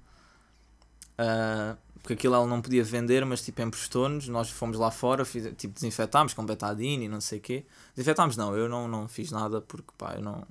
Uh, 1.19 1.77
porque 2.01 2.13
aquilo 2.13 2.35
ela 2.35 2.47
não 2.47 2.61
podia 2.61 2.83
vender, 2.83 3.25
mas 3.25 3.41
tipo 3.41 3.61
emprestou-nos. 3.61 4.27
Nós 4.27 4.49
fomos 4.49 4.77
lá 4.77 4.91
fora, 4.91 5.25
fiz, 5.25 5.53
tipo 5.57 5.73
desinfetámos 5.73 6.33
com 6.33 6.45
betadine 6.45 7.05
e 7.05 7.09
não 7.09 7.21
sei 7.21 7.39
o 7.39 7.41
quê. 7.41 7.65
Desinfetámos, 7.95 8.37
não, 8.37 8.55
eu 8.55 8.69
não, 8.69 8.87
não 8.87 9.07
fiz 9.07 9.31
nada 9.31 9.61
porque 9.61 9.91
pá, 9.97 10.15
eu 10.15 10.21
não. 10.21 10.45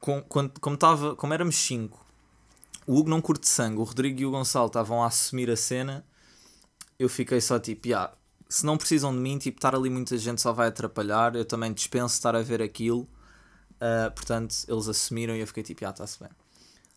Com, 0.00 0.22
quando, 0.22 0.58
como, 0.60 0.76
tava, 0.76 1.14
como 1.14 1.32
éramos 1.32 1.54
5 1.56 2.02
o 2.86 2.96
Hugo 2.96 3.10
não 3.10 3.20
curte 3.20 3.48
sangue, 3.48 3.78
o 3.78 3.84
Rodrigo 3.84 4.20
e 4.20 4.26
o 4.26 4.30
Gonçalo 4.30 4.66
estavam 4.66 5.02
a 5.02 5.06
assumir 5.06 5.50
a 5.50 5.56
cena, 5.56 6.04
eu 6.98 7.08
fiquei 7.08 7.40
só 7.40 7.58
tipo, 7.58 7.88
yeah, 7.88 8.12
se 8.48 8.66
não 8.66 8.76
precisam 8.76 9.12
de 9.12 9.18
mim, 9.18 9.38
tipo, 9.38 9.58
estar 9.58 9.74
ali 9.74 9.88
muita 9.88 10.16
gente 10.18 10.40
só 10.40 10.52
vai 10.52 10.68
atrapalhar, 10.68 11.34
eu 11.36 11.44
também 11.44 11.72
dispenso 11.72 12.14
estar 12.14 12.34
a 12.34 12.42
ver 12.42 12.60
aquilo, 12.60 13.02
uh, 13.76 14.10
portanto, 14.14 14.54
eles 14.68 14.88
assumiram 14.88 15.34
e 15.34 15.40
eu 15.40 15.46
fiquei 15.46 15.62
tipo, 15.62 15.84
ah, 15.86 15.90
está-se 15.90 16.18
bem. 16.18 16.30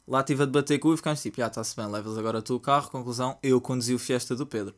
Lá 0.07 0.19
estive 0.19 0.43
a 0.43 0.45
debater 0.45 0.79
com 0.79 0.89
o 0.89 0.93
e 0.93 0.97
ficámos 0.97 1.21
tipo, 1.21 1.41
ah, 1.41 1.47
está-se 1.47 1.75
bem, 1.75 1.87
levas 1.87 2.17
agora 2.17 2.41
tu 2.41 2.55
o 2.55 2.59
carro, 2.59 2.91
conclusão, 2.91 3.37
eu 3.41 3.59
conduzi 3.59 3.93
o 3.93 3.99
Fiesta 3.99 4.35
do 4.35 4.45
Pedro. 4.45 4.75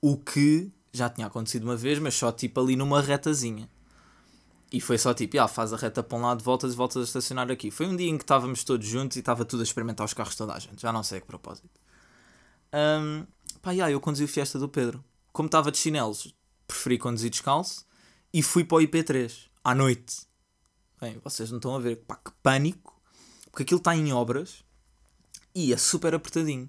O 0.00 0.16
que 0.16 0.72
já 0.92 1.08
tinha 1.08 1.26
acontecido 1.26 1.64
uma 1.64 1.76
vez, 1.76 1.98
mas 1.98 2.14
só 2.14 2.32
tipo 2.32 2.60
ali 2.60 2.74
numa 2.74 3.00
retazinha. 3.00 3.68
E 4.70 4.80
foi 4.80 4.98
só 4.98 5.14
tipo, 5.14 5.38
ah, 5.40 5.48
faz 5.48 5.72
a 5.72 5.76
reta 5.76 6.02
para 6.02 6.18
um 6.18 6.22
lado, 6.22 6.42
voltas 6.42 6.74
e 6.74 6.76
voltas 6.76 7.02
a 7.02 7.04
estacionar 7.04 7.50
aqui. 7.50 7.70
Foi 7.70 7.86
um 7.86 7.96
dia 7.96 8.08
em 8.08 8.18
que 8.18 8.24
estávamos 8.24 8.64
todos 8.64 8.86
juntos 8.86 9.16
e 9.16 9.20
estava 9.20 9.44
tudo 9.44 9.60
a 9.60 9.62
experimentar 9.62 10.04
os 10.04 10.12
carros 10.12 10.34
toda 10.34 10.52
a 10.52 10.58
gente. 10.58 10.82
Já 10.82 10.92
não 10.92 11.02
sei 11.02 11.18
a 11.18 11.20
que 11.20 11.26
propósito. 11.26 11.70
Um, 12.74 13.26
pá, 13.62 13.70
yeah, 13.72 13.90
eu 13.90 14.00
conduzi 14.00 14.24
o 14.24 14.28
Fiesta 14.28 14.58
do 14.58 14.68
Pedro. 14.68 15.02
Como 15.32 15.46
estava 15.46 15.70
de 15.70 15.78
chinelos, 15.78 16.34
preferi 16.66 16.98
conduzir 16.98 17.30
descalço 17.30 17.86
e 18.32 18.42
fui 18.42 18.62
para 18.62 18.78
o 18.78 18.80
IP3 18.80 19.46
à 19.64 19.74
noite. 19.74 20.26
Bem, 21.00 21.18
vocês 21.24 21.50
não 21.50 21.58
estão 21.58 21.74
a 21.74 21.78
ver. 21.78 21.96
Pá, 22.06 22.16
que 22.16 22.30
pânico. 22.42 22.97
Porque 23.50 23.62
aquilo 23.62 23.78
está 23.78 23.96
em 23.96 24.12
obras 24.12 24.64
e 25.54 25.72
é 25.72 25.76
super 25.76 26.14
apertadinho. 26.14 26.68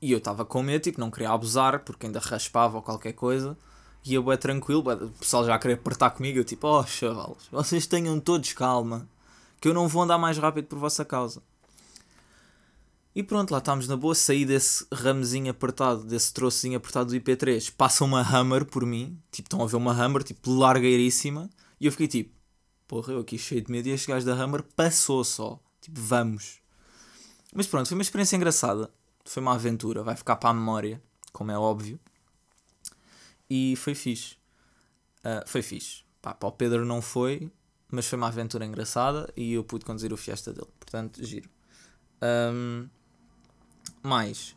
E 0.00 0.10
eu 0.10 0.18
estava 0.18 0.44
com 0.44 0.62
medo, 0.62 0.82
tipo, 0.82 1.00
não 1.00 1.10
queria 1.10 1.30
abusar 1.30 1.84
porque 1.84 2.06
ainda 2.06 2.18
raspava 2.18 2.76
ou 2.76 2.82
qualquer 2.82 3.12
coisa. 3.12 3.56
E 4.04 4.14
eu 4.14 4.32
é 4.32 4.36
tranquilo, 4.36 4.80
o 4.80 5.10
pessoal 5.10 5.44
já 5.46 5.58
queria 5.58 5.76
apertar 5.76 6.10
comigo. 6.10 6.38
Eu 6.38 6.44
tipo, 6.44 6.66
oh 6.66 6.84
chavalos, 6.84 7.46
vocês 7.52 7.86
tenham 7.86 8.18
todos 8.18 8.52
calma, 8.52 9.08
que 9.60 9.68
eu 9.68 9.74
não 9.74 9.86
vou 9.86 10.02
andar 10.02 10.18
mais 10.18 10.38
rápido 10.38 10.66
por 10.66 10.78
vossa 10.78 11.04
causa. 11.04 11.42
E 13.14 13.22
pronto, 13.22 13.50
lá 13.50 13.58
estamos 13.58 13.86
na 13.86 13.96
boa. 13.96 14.14
Saí 14.14 14.44
desse 14.44 14.86
ramezinho 14.92 15.50
apertado, 15.50 16.02
desse 16.02 16.32
troçozinho 16.32 16.78
apertado 16.78 17.10
do 17.10 17.16
IP3. 17.16 17.72
Passa 17.76 18.04
uma 18.04 18.22
Hammer 18.22 18.64
por 18.64 18.86
mim, 18.86 19.18
tipo, 19.30 19.46
estão 19.46 19.62
a 19.62 19.66
ver 19.66 19.76
uma 19.76 19.92
Hammer, 19.92 20.22
tipo, 20.22 20.50
largueiríssima. 20.50 21.50
E 21.78 21.86
eu 21.86 21.92
fiquei 21.92 22.08
tipo, 22.08 22.34
porra, 22.88 23.12
eu 23.12 23.20
aqui 23.20 23.38
cheio 23.38 23.60
de 23.60 23.70
medo. 23.70 23.88
E 23.88 23.92
este 23.92 24.08
gajo 24.08 24.24
da 24.24 24.34
Hammer 24.34 24.62
passou 24.74 25.22
só, 25.22 25.60
tipo, 25.82 26.00
vamos. 26.00 26.62
Mas 27.54 27.66
pronto, 27.66 27.86
foi 27.86 27.96
uma 27.96 28.02
experiência 28.02 28.36
engraçada. 28.36 28.90
Foi 29.24 29.42
uma 29.42 29.54
aventura, 29.54 30.02
vai 30.02 30.16
ficar 30.16 30.36
para 30.36 30.50
a 30.50 30.54
memória, 30.54 31.00
como 31.32 31.50
é 31.50 31.58
óbvio 31.58 32.00
e 33.54 33.76
foi 33.76 33.94
fixe. 33.94 34.36
Uh, 35.18 35.46
foi 35.46 35.60
fixe. 35.60 36.04
Pá, 36.22 36.32
para 36.32 36.48
o 36.48 36.52
Pedro 36.52 36.86
não 36.86 37.02
foi, 37.02 37.52
mas 37.90 38.06
foi 38.06 38.16
uma 38.16 38.28
aventura 38.28 38.64
engraçada 38.64 39.30
e 39.36 39.52
eu 39.52 39.62
pude 39.62 39.84
conduzir 39.84 40.10
o 40.10 40.16
Fiesta 40.16 40.54
dele. 40.54 40.70
Portanto, 40.80 41.22
giro. 41.22 41.50
Um, 42.22 42.88
mais. 44.02 44.56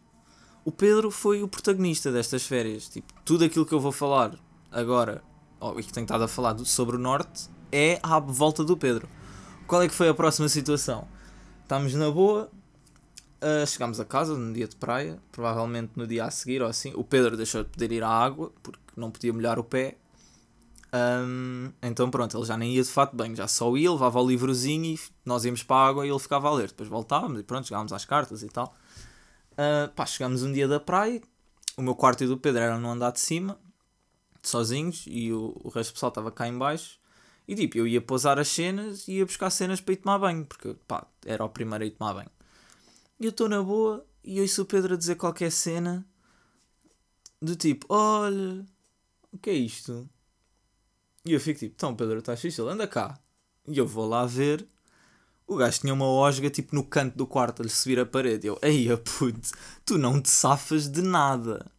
O 0.64 0.72
Pedro 0.72 1.12
foi 1.12 1.44
o 1.44 1.48
protagonista 1.48 2.10
destas 2.10 2.44
férias. 2.44 2.88
Tipo, 2.88 3.14
tudo 3.26 3.44
aquilo 3.44 3.66
que 3.66 3.74
eu 3.74 3.82
vou 3.82 3.92
falar 3.92 4.40
agora, 4.72 5.22
e 5.78 5.84
que 5.84 5.92
tenho 5.92 6.06
estado 6.06 6.24
a 6.24 6.28
falar 6.30 6.58
sobre 6.60 6.96
o 6.96 7.00
Norte, 7.00 7.50
é 7.74 8.00
à 8.02 8.18
volta 8.18 8.64
do 8.64 8.78
Pedro. 8.78 9.10
Qual 9.68 9.82
é 9.82 9.90
que 9.90 9.94
foi 9.94 10.08
a 10.08 10.14
próxima 10.14 10.48
situação? 10.48 11.06
Estamos 11.66 11.96
na 11.96 12.12
boa, 12.12 12.52
Uh, 13.42 13.66
chegámos 13.68 14.00
a 14.00 14.06
casa 14.06 14.36
num 14.36 14.54
dia 14.54 14.68
de 14.68 14.76
praia, 14.76 15.20
provavelmente 15.32 15.92
no 15.96 16.08
dia 16.08 16.26
a 16.26 16.32
seguir 16.32 16.62
ou 16.62 16.68
assim. 16.68 16.94
O 16.96 17.04
Pedro 17.04 17.36
deixou 17.36 17.64
de 17.64 17.70
poder 17.70 17.92
ir 17.92 18.04
à 18.04 18.10
água 18.10 18.52
porque 18.64 18.80
não 18.96 19.12
podia 19.12 19.34
molhar 19.34 19.60
o 19.60 19.64
pé. 19.64 19.98
Um, 20.94 21.72
então 21.82 22.10
pronto, 22.10 22.38
ele 22.38 22.46
já 22.46 22.56
nem 22.56 22.74
ia 22.74 22.82
de 22.82 22.90
fato 22.90 23.16
bem, 23.16 23.36
já 23.36 23.48
só 23.48 23.76
ia, 23.76 23.92
levava 23.92 24.22
o 24.22 24.28
livrozinho 24.28 24.86
e 24.86 25.00
nós 25.26 25.44
íamos 25.44 25.64
para 25.64 25.76
a 25.76 25.88
água 25.88 26.08
e 26.08 26.10
ele 26.10 26.20
ficava 26.20 26.48
a 26.48 26.54
ler. 26.54 26.70
Depois 26.70 26.88
voltávamos 26.88 27.40
e 27.40 27.44
pronto, 27.44 27.68
chegávamos 27.68 27.92
às 27.94 28.06
cartas 28.06 28.42
e 28.42 28.48
tal. 28.48 28.76
Uh, 29.52 29.92
pá, 29.94 30.06
chegámos 30.06 30.44
um 30.44 30.52
dia 30.52 30.68
da 30.68 30.80
praia, 30.80 31.22
o 31.76 31.82
meu 31.82 31.94
quarto 31.94 32.24
e 32.24 32.28
do 32.28 32.38
Pedro 32.38 32.62
eram 32.62 32.80
no 32.80 32.90
andar 32.90 33.12
de 33.12 33.20
cima, 33.20 33.60
sozinhos, 34.42 35.04
e 35.08 35.34
o, 35.34 35.60
o 35.64 35.70
resto 35.70 35.92
do 35.92 35.94
pessoal 35.96 36.10
estava 36.10 36.32
cá 36.32 36.48
em 36.48 36.58
baixo. 36.58 37.00
E 37.48 37.56
tipo, 37.56 37.78
eu 37.78 37.88
ia 37.88 38.02
pousar 38.02 38.40
as 38.40 38.48
cenas 38.48 39.08
e 39.08 39.14
ia 39.14 39.26
buscar 39.26 39.50
cenas 39.50 39.80
para 39.80 39.94
ir 39.94 39.98
tomar 39.98 40.18
banho, 40.18 40.46
porque 40.46 40.76
pá, 40.88 41.06
era 41.26 41.44
o 41.44 41.50
primeiro 41.50 41.84
a 41.84 41.88
ir 41.88 41.92
tomar 41.92 42.14
banho. 42.14 42.32
E 43.20 43.26
eu 43.26 43.30
estou 43.30 43.48
na 43.48 43.62
boa 43.62 44.06
e 44.24 44.42
ouço 44.42 44.64
o 44.64 44.66
Pedro 44.66 44.96
a 44.96 44.98
dizer 44.98 45.16
qualquer 45.16 45.52
cena 45.52 46.06
do 47.42 47.56
tipo, 47.56 47.86
olha, 47.90 48.66
o 49.32 49.38
que 49.38 49.50
é 49.50 49.54
isto? 49.54 50.10
E 51.24 51.34
eu 51.34 51.40
fico 51.40 51.60
tipo, 51.60 51.74
então 51.76 51.96
Pedro, 51.96 52.20
estás 52.20 52.42
fixe? 52.42 52.60
Ele 52.62 52.72
anda 52.72 52.88
cá. 52.88 53.20
E 53.68 53.78
eu 53.78 53.88
vou 53.88 54.08
lá 54.08 54.26
ver. 54.26 54.68
O 55.48 55.56
gajo 55.56 55.80
tinha 55.80 55.94
uma 55.94 56.08
osga 56.08 56.50
tipo 56.50 56.76
no 56.76 56.84
canto 56.84 57.16
do 57.16 57.28
quarto 57.28 57.62
a 57.62 57.64
lhe 57.64 57.70
subir 57.70 58.00
a 58.00 58.06
parede. 58.06 58.48
Eu, 58.48 58.58
ei, 58.62 58.88
puto, 58.98 59.52
tu 59.86 59.98
não 59.98 60.22
te 60.22 60.30
safas 60.30 60.90
de 60.90 61.02
nada. 61.02 61.72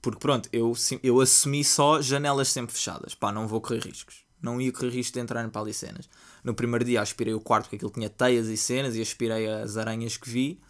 Porque 0.00 0.18
pronto, 0.18 0.48
eu, 0.52 0.74
eu 1.02 1.20
assumi 1.20 1.64
só 1.64 2.00
janelas 2.00 2.48
sempre 2.48 2.74
fechadas. 2.74 3.14
Pá, 3.14 3.32
não 3.32 3.48
vou 3.48 3.60
correr 3.60 3.80
riscos. 3.80 4.23
Não 4.44 4.60
ia 4.60 4.70
correr 4.70 4.90
risco 4.90 5.14
de 5.14 5.20
entrar 5.20 5.48
para 5.48 5.62
ali 5.62 5.72
cenas. 5.72 6.06
No 6.44 6.54
primeiro 6.54 6.84
dia 6.84 7.00
aspirei 7.00 7.32
o 7.32 7.40
quarto 7.40 7.64
porque 7.64 7.76
aquilo 7.76 7.90
tinha 7.90 8.10
teias 8.10 8.46
e 8.48 8.58
cenas 8.58 8.94
e 8.94 9.00
aspirei 9.00 9.48
as 9.48 9.78
aranhas 9.78 10.18
que 10.18 10.28
vi. 10.28 10.60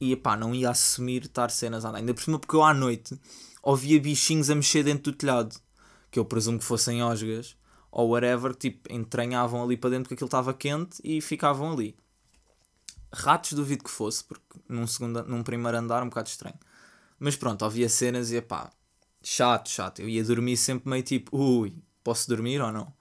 E 0.00 0.16
pá, 0.16 0.36
não 0.36 0.52
ia 0.52 0.70
assumir 0.70 1.24
estar 1.24 1.48
cenas 1.50 1.84
a 1.84 1.90
andar. 1.90 2.00
Ainda 2.00 2.12
por 2.12 2.22
cima 2.22 2.38
porque 2.38 2.56
eu 2.56 2.64
à 2.64 2.74
noite 2.74 3.16
ouvia 3.62 4.00
bichinhos 4.00 4.50
a 4.50 4.56
mexer 4.56 4.82
dentro 4.82 5.12
do 5.12 5.16
telhado 5.16 5.56
que 6.10 6.18
eu 6.18 6.24
presumo 6.24 6.58
que 6.58 6.64
fossem 6.64 7.00
osgas 7.00 7.56
ou 7.92 8.10
whatever, 8.10 8.54
tipo, 8.54 8.92
entranhavam 8.92 9.62
ali 9.62 9.76
para 9.76 9.90
dentro 9.90 10.04
porque 10.04 10.14
aquilo 10.14 10.26
estava 10.26 10.52
quente 10.52 11.00
e 11.04 11.20
ficavam 11.20 11.72
ali. 11.72 11.96
Ratos 13.12 13.52
duvido 13.52 13.84
que 13.84 13.90
fosse, 13.90 14.24
porque 14.24 14.42
num, 14.68 14.86
segundo, 14.86 15.22
num 15.22 15.44
primeiro 15.44 15.78
andar 15.78 16.02
um 16.02 16.08
bocado 16.08 16.28
estranho. 16.28 16.58
Mas 17.20 17.36
pronto, 17.36 17.64
havia 17.64 17.88
cenas 17.88 18.32
e 18.32 18.42
pá, 18.42 18.70
chato, 19.22 19.70
chato. 19.70 20.00
Eu 20.00 20.08
ia 20.08 20.24
dormir 20.24 20.56
sempre 20.56 20.90
meio 20.90 21.02
tipo, 21.04 21.36
ui, 21.36 21.74
posso 22.02 22.28
dormir 22.28 22.60
ou 22.60 22.72
não? 22.72 22.95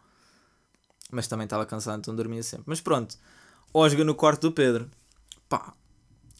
Mas 1.12 1.28
também 1.28 1.46
estava 1.46 1.66
cansado, 1.66 2.00
então 2.00 2.16
dormia 2.16 2.44
sempre. 2.44 2.66
Mas 2.68 2.82
pronto, 2.82 3.18
osga 3.74 4.04
no 4.04 4.16
quarto 4.16 4.42
do 4.42 4.52
Pedro. 4.52 4.90
Pá, 5.48 5.74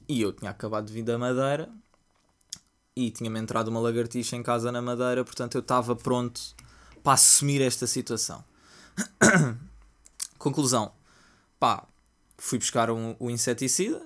e 0.08 0.22
eu 0.22 0.34
tinha 0.34 0.52
acabado 0.52 0.86
de 0.86 0.94
vir 0.94 1.04
da 1.04 1.18
Madeira 1.18 1.70
e 2.96 3.12
tinha-me 3.12 3.40
entrado 3.40 3.68
uma 3.68 3.80
lagartixa 3.80 4.36
em 4.36 4.44
casa 4.44 4.72
na 4.72 4.82
Madeira, 4.82 5.24
portanto 5.24 5.56
eu 5.56 5.62
estava 5.62 5.96
pronto 5.96 6.42
para 7.04 7.14
assumir 7.14 7.62
esta 7.62 7.86
situação. 7.86 8.44
Conclusão, 10.38 10.92
pá, 11.60 11.88
fui 12.38 12.58
buscar 12.58 12.90
um, 12.90 13.16
um 13.20 13.30
inseticida 13.30 14.02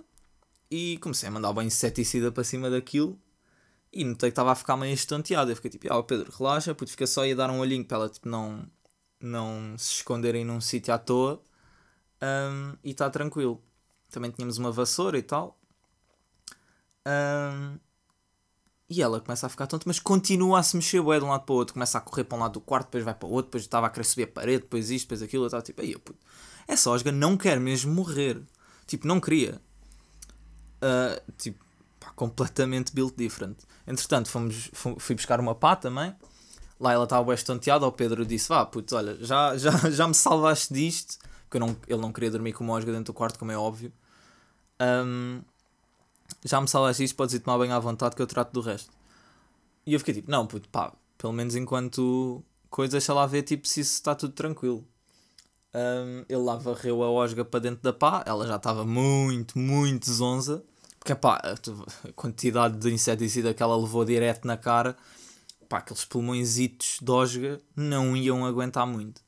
e 0.72 0.98
comecei 1.00 1.30
a 1.30 1.32
mandar 1.32 1.52
o 1.52 1.62
inseticida 1.62 2.32
para 2.32 2.44
cima 2.44 2.70
daquilo 2.70 3.20
e 3.92 4.04
notei 4.04 4.30
que 4.30 4.34
estava 4.34 4.52
a 4.52 4.56
ficar 4.56 4.78
meio 4.78 4.94
estonteado. 4.94 5.52
Eu 5.52 5.56
fiquei 5.56 5.72
tipo, 5.72 5.92
ah, 5.92 6.04
Pedro, 6.04 6.32
relaxa, 6.38 6.76
puto, 6.76 6.92
fica 6.92 7.08
só 7.08 7.30
a 7.30 7.34
dar 7.34 7.50
um 7.50 7.60
olhinho 7.60 7.86
para 7.86 7.98
ela 7.98 8.10
tipo, 8.10 8.30
não, 8.30 8.66
não 9.20 9.78
se 9.78 9.96
esconderem 9.96 10.46
num 10.46 10.62
sítio 10.62 10.94
à 10.94 10.98
toa 10.98 11.42
um, 12.22 12.76
e 12.84 12.92
está 12.92 13.10
tranquilo. 13.10 13.62
Também 14.10 14.32
tínhamos 14.32 14.58
uma 14.58 14.72
vassoura 14.72 15.18
e 15.18 15.24
tal. 15.24 15.60
Um, 17.06 17.80
e 18.90 19.02
ela 19.04 19.22
começa 19.22 19.46
a 19.46 19.50
ficar 19.50 19.68
tonta, 19.68 19.84
mas 19.86 20.00
continua 20.00 20.60
a 20.60 20.64
se 20.64 20.76
mexer 20.76 21.00
bué 21.02 21.20
de 21.20 21.26
um 21.26 21.30
lado 21.30 21.44
para 21.46 21.54
o 21.54 21.58
outro. 21.58 21.74
Começa 21.74 21.98
a 21.98 22.02
correr 22.02 22.24
para 22.24 22.38
um 22.38 22.42
lado 22.42 22.54
do 22.54 22.62
quarto, 22.62 22.88
depois 22.88 23.04
vai 23.04 23.14
para 23.14 23.28
o 23.28 23.32
outro, 23.32 23.50
depois 23.50 23.64
estava 23.64 23.86
a 23.86 23.90
querer 23.90 24.04
subir 24.04 24.24
a 24.24 24.28
parede, 24.28 24.64
depois 24.64 24.90
isto, 24.90 25.06
depois 25.06 25.22
aquilo. 25.22 25.46
Estava 25.46 25.62
tipo, 25.62 25.82
aí, 25.82 25.96
puto, 25.98 26.20
essa 26.68 26.90
osga 26.90 27.12
não 27.12 27.38
quer 27.38 27.60
mesmo 27.60 27.94
morrer. 27.94 28.42
Tipo, 28.88 29.08
não 29.08 29.20
queria. 29.20 29.62
Uh, 30.82 31.34
tipo, 31.38 31.64
pá, 32.00 32.10
completamente 32.16 32.92
built 32.94 33.16
different. 33.16 33.58
Entretanto, 33.86 34.30
fomos, 34.30 34.72
fui 34.74 35.16
buscar 35.16 35.40
uma 35.40 35.54
pá 35.54 35.76
também. 35.76 36.16
Lá 36.80 36.94
ela 36.94 37.04
estava 37.04 37.24
bem 37.26 37.34
estonteada. 37.34 37.86
O 37.86 37.92
Pedro 37.92 38.26
disse: 38.26 38.50
Vá, 38.50 38.66
puto, 38.66 38.96
olha, 38.96 39.18
já, 39.24 39.58
já, 39.58 39.72
já 39.90 40.08
me 40.08 40.14
salvaste 40.14 40.74
disto. 40.74 41.18
Porque 41.44 41.60
não, 41.60 41.76
ele 41.88 42.02
não 42.02 42.12
queria 42.12 42.30
dormir 42.32 42.54
com 42.54 42.64
uma 42.64 42.74
osga 42.74 42.92
dentro 42.92 43.12
do 43.12 43.14
quarto, 43.14 43.40
como 43.40 43.52
é 43.52 43.58
óbvio. 43.58 43.92
Um, 44.80 45.42
já 46.46 46.62
me 46.62 46.68
salvaste 46.68 47.04
isto, 47.04 47.16
podes 47.16 47.34
ir 47.36 47.40
tomar 47.40 47.58
banho 47.58 47.74
à 47.74 47.80
vontade 47.80 48.16
que 48.16 48.22
eu 48.22 48.28
trato 48.28 48.54
do 48.54 48.62
resto. 48.62 48.92
E 49.86 49.94
eu 49.94 50.00
fiquei 50.00 50.14
tipo, 50.14 50.30
não, 50.30 50.46
puto, 50.46 50.70
pá, 50.70 50.94
pelo 51.18 51.34
menos 51.34 51.56
enquanto 51.56 52.44
coisa, 52.70 52.92
deixa 52.92 53.14
lá 53.14 53.26
ver 53.26 53.42
tipo, 53.42 53.68
se 53.68 53.82
isso 53.82 53.94
está 53.94 54.14
tudo 54.14 54.34
tranquilo. 54.34 54.86
Um, 55.74 56.26
ele 56.30 56.42
lá 56.42 56.56
varreu 56.56 57.04
a 57.04 57.10
osga 57.12 57.44
para 57.44 57.60
dentro 57.60 57.82
da 57.82 57.94
pá, 57.94 58.24
ela 58.26 58.48
já 58.48 58.56
estava 58.56 58.86
muito, 58.86 59.58
muito 59.58 60.12
zonza. 60.12 60.64
Porque 61.00 61.16
pá, 61.16 61.42
a 61.44 62.12
quantidade 62.14 62.78
de 62.78 62.92
inseticida 62.92 63.54
que 63.54 63.64
ela 63.64 63.76
levou 63.76 64.06
direto 64.06 64.46
na 64.46 64.58
cara, 64.58 64.96
pá, 65.70 65.78
aqueles 65.78 66.04
pulmõezitos 66.04 66.98
de 67.02 67.12
osga 67.12 67.62
não 67.76 68.18
iam 68.18 68.46
aguentar 68.46 68.88
muito. 68.88 69.22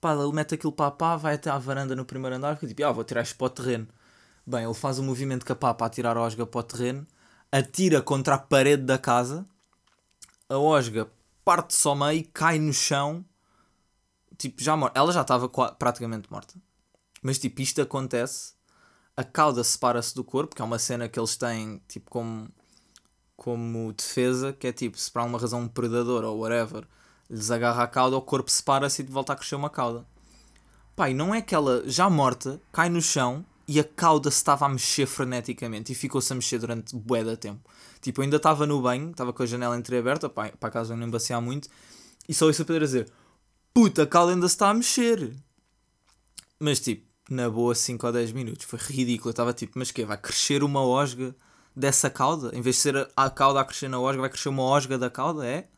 Pá, 0.00 0.14
ele 0.14 0.32
mete 0.32 0.54
aquilo 0.54 0.72
para 0.72 0.86
a 0.86 0.90
pá, 0.90 1.16
vai 1.16 1.34
até 1.34 1.50
à 1.50 1.58
varanda 1.58 1.94
no 1.94 2.04
primeiro 2.04 2.36
andar, 2.36 2.54
fica 2.56 2.68
tipo, 2.68 2.84
ah, 2.84 2.92
vou 2.92 3.04
tirar 3.04 3.22
isto 3.22 3.36
para 3.36 3.46
o 3.46 3.50
terreno. 3.50 3.86
Bem, 4.46 4.64
ele 4.64 4.74
faz 4.74 4.98
um 4.98 5.04
movimento 5.04 5.44
capaz 5.44 5.76
para 5.76 5.86
atirar 5.86 6.16
a 6.16 6.22
osga 6.22 6.46
para 6.46 6.60
o 6.60 6.62
terreno, 6.62 7.06
atira 7.52 8.00
contra 8.00 8.36
a 8.36 8.38
parede 8.38 8.84
da 8.84 8.98
casa, 8.98 9.46
a 10.48 10.58
osga 10.58 11.10
parte 11.44 11.74
só 11.74 11.94
meio, 11.94 12.26
cai 12.32 12.58
no 12.58 12.72
chão, 12.72 13.24
tipo, 14.38 14.62
já 14.62 14.76
morta. 14.76 14.98
Ela 14.98 15.12
já 15.12 15.22
estava 15.22 15.48
praticamente 15.48 16.30
morta. 16.30 16.54
Mas 17.22 17.38
tipo, 17.38 17.60
isto 17.60 17.82
acontece, 17.82 18.54
a 19.16 19.24
cauda 19.24 19.62
separa-se 19.64 20.14
do 20.14 20.22
corpo, 20.24 20.54
que 20.54 20.62
é 20.62 20.64
uma 20.64 20.78
cena 20.78 21.08
que 21.08 21.18
eles 21.18 21.36
têm, 21.36 21.80
tipo, 21.88 22.10
como, 22.10 22.48
como 23.36 23.92
defesa, 23.92 24.52
que 24.52 24.66
é 24.66 24.72
tipo, 24.72 24.98
se 24.98 25.10
por 25.10 25.20
alguma 25.20 25.38
razão 25.38 25.60
um 25.60 25.68
predador 25.68 26.24
ou 26.24 26.38
whatever 26.38 26.84
lhes 27.28 27.50
agarra 27.50 27.82
a 27.84 27.86
cauda, 27.86 28.16
o 28.16 28.22
corpo 28.22 28.50
separa-se 28.50 29.02
e 29.02 29.06
volta 29.06 29.32
a 29.32 29.36
crescer 29.36 29.56
uma 29.56 29.70
cauda. 29.70 30.06
Pai, 30.94 31.12
não 31.12 31.34
é 31.34 31.42
que 31.42 31.54
ela, 31.54 31.82
já 31.86 32.08
morta, 32.08 32.60
cai 32.72 32.88
no 32.88 33.02
chão 33.02 33.44
e 33.68 33.78
a 33.78 33.84
cauda 33.84 34.30
se 34.30 34.38
estava 34.38 34.64
a 34.64 34.68
mexer 34.68 35.06
freneticamente 35.06 35.92
e 35.92 35.94
ficou-se 35.94 36.32
a 36.32 36.36
mexer 36.36 36.58
durante 36.58 36.96
bué 36.96 37.22
da 37.22 37.36
tempo. 37.36 37.68
Tipo, 38.00 38.20
eu 38.20 38.24
ainda 38.24 38.36
estava 38.36 38.66
no 38.66 38.80
banho, 38.80 39.10
estava 39.10 39.32
com 39.32 39.42
a 39.42 39.46
janela 39.46 39.76
entreaberta, 39.76 40.28
para, 40.28 40.56
para 40.56 40.70
casa 40.70 40.94
eu 40.94 40.96
não 40.96 41.06
embaciar 41.06 41.42
muito, 41.42 41.68
e 42.28 42.32
só 42.32 42.48
isso 42.48 42.62
a 42.62 42.64
Pedro 42.64 42.84
dizer: 42.84 43.10
Puta, 43.74 44.04
a 44.04 44.06
cauda 44.06 44.32
ainda 44.32 44.48
se 44.48 44.54
está 44.54 44.70
a 44.70 44.74
mexer. 44.74 45.34
Mas 46.58 46.80
tipo, 46.80 47.06
na 47.28 47.50
boa 47.50 47.74
5 47.74 48.06
ou 48.06 48.12
10 48.12 48.32
minutos, 48.32 48.64
foi 48.64 48.78
ridículo. 48.78 49.28
Eu 49.28 49.32
estava 49.32 49.52
tipo, 49.52 49.78
mas 49.78 49.90
que 49.90 50.04
Vai 50.04 50.16
crescer 50.16 50.62
uma 50.62 50.80
osga 50.82 51.34
dessa 51.76 52.08
cauda? 52.08 52.50
Em 52.56 52.62
vez 52.62 52.76
de 52.76 52.82
ser 52.82 53.08
a, 53.14 53.28
cauda 53.28 53.60
a 53.60 53.64
crescer 53.64 53.88
na 53.88 54.00
osga, 54.00 54.22
vai 54.22 54.30
crescer 54.30 54.48
uma 54.48 54.62
osga 54.62 54.96
da 54.96 55.10
cauda? 55.10 55.46
É? 55.46 55.68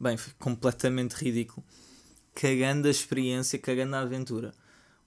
Bem, 0.00 0.16
foi 0.16 0.32
completamente 0.38 1.12
ridículo. 1.12 1.64
Cagando 2.34 2.88
a 2.88 2.90
experiência, 2.90 3.58
cagando 3.58 3.94
a 3.96 4.00
aventura. 4.00 4.54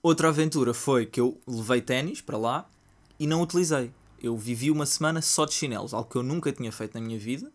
Outra 0.02 0.28
aventura 0.28 0.72
foi 0.72 1.04
que 1.04 1.20
eu 1.20 1.40
levei 1.46 1.80
ténis 1.80 2.20
para 2.20 2.38
lá 2.38 2.70
e 3.18 3.26
não 3.26 3.42
utilizei. 3.42 3.92
Eu 4.22 4.36
vivi 4.36 4.70
uma 4.70 4.86
semana 4.86 5.20
só 5.20 5.44
de 5.44 5.52
chinelos, 5.52 5.92
algo 5.92 6.08
que 6.08 6.16
eu 6.16 6.22
nunca 6.22 6.52
tinha 6.52 6.70
feito 6.70 6.94
na 6.94 7.00
minha 7.00 7.18
vida. 7.18 7.52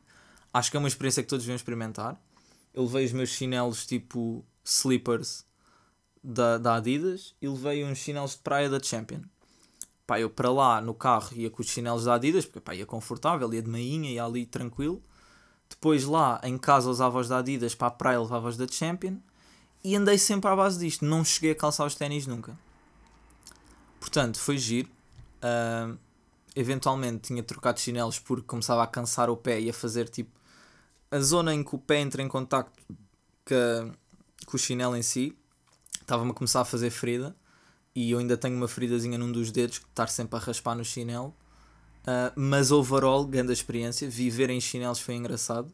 Acho 0.54 0.70
que 0.70 0.78
é 0.78 0.80
uma 0.80 0.88
experiência 0.88 1.24
que 1.24 1.30
todos 1.30 1.44
deviam 1.44 1.56
experimentar. 1.56 2.20
Eu 2.74 2.84
levei 2.84 3.06
os 3.06 3.14
meus 3.14 3.30
chinelos 3.30 3.86
tipo 3.86 4.46
slippers 4.64 5.46
da, 6.24 6.58
da 6.58 6.76
Adidas 6.76 7.36
e 7.42 7.48
levei 7.48 7.84
uns 7.84 8.00
chinelos 8.00 8.32
de 8.32 8.40
praia 8.40 8.70
da 8.70 8.82
Champion. 8.82 9.22
Pá, 10.08 10.20
eu 10.20 10.30
para 10.30 10.52
lá 10.52 10.80
no 10.82 10.94
carro 10.94 11.30
ia 11.34 11.50
com 11.50 11.62
os 11.62 11.68
chinelos 11.68 12.06
da 12.06 12.16
Adidas, 12.16 12.46
porque 12.46 12.60
pá, 12.60 12.76
ia 12.76 12.86
confortável, 12.86 13.52
ia 13.54 13.62
de 13.62 13.70
mainha, 13.70 14.10
ia 14.10 14.24
ali 14.24 14.46
tranquilo. 14.46 15.02
Depois 15.70 16.06
lá 16.06 16.40
em 16.44 16.58
casa 16.58 16.90
usava 16.90 17.20
os 17.20 17.28
da 17.28 17.40
Adidas, 17.40 17.74
para 17.74 17.88
a 17.88 17.92
praia 17.92 18.20
levava 18.20 18.48
os 18.48 18.58
da 18.58 18.68
Champion 18.68 19.18
e 19.84 19.96
andei 19.96 20.18
sempre 20.18 20.50
à 20.50 20.56
base 20.56 20.80
disto. 20.80 21.06
Não 21.06 21.24
cheguei 21.24 21.52
a 21.52 21.56
calçar 21.56 21.86
os 21.86 21.96
ténis 21.96 22.28
nunca. 22.28 22.58
Portanto, 24.00 24.40
foi 24.40 24.58
giro. 24.58 24.90
Uh, 25.38 25.98
eventualmente 26.56 27.28
tinha 27.28 27.44
trocado 27.44 27.80
chinelos 27.80 28.18
porque 28.18 28.48
começava 28.48 28.84
a 28.84 28.88
cansar 28.88 29.30
o 29.30 29.38
pé 29.38 29.60
e 29.60 29.70
a 29.70 29.74
fazer 29.74 30.08
tipo. 30.10 30.32
A 31.12 31.20
zona 31.20 31.54
em 31.54 31.64
que 31.64 31.76
o 31.76 31.80
pé 31.80 32.00
entra 32.00 32.22
em 32.22 32.28
contacto 32.28 32.82
com, 33.46 33.92
com 34.46 34.58
o 34.58 34.60
chinelo 34.60 34.96
em 34.96 35.04
si 35.04 35.38
estava-me 36.02 36.32
a 36.32 36.34
começar 36.34 36.62
a 36.62 36.66
fazer 36.66 36.90
ferida. 36.90 37.36
E 37.96 38.12
eu 38.12 38.20
ainda 38.20 38.36
tenho 38.36 38.58
uma 38.58 38.68
feridazinha 38.68 39.18
num 39.18 39.32
dos 39.32 39.52
dedos 39.52 39.80
que 39.80 39.86
estar 39.86 40.08
sempre 40.08 40.36
a 40.36 40.40
raspar 40.40 40.76
no 40.76 40.84
chinelo. 40.84 41.34
Uh, 42.02 42.32
mas 42.36 42.70
overall, 42.70 43.26
grande 43.26 43.54
experiência. 43.54 44.10
Viver 44.10 44.50
em 44.50 44.60
chinelos 44.60 45.00
foi 45.00 45.16
engraçado. 45.16 45.72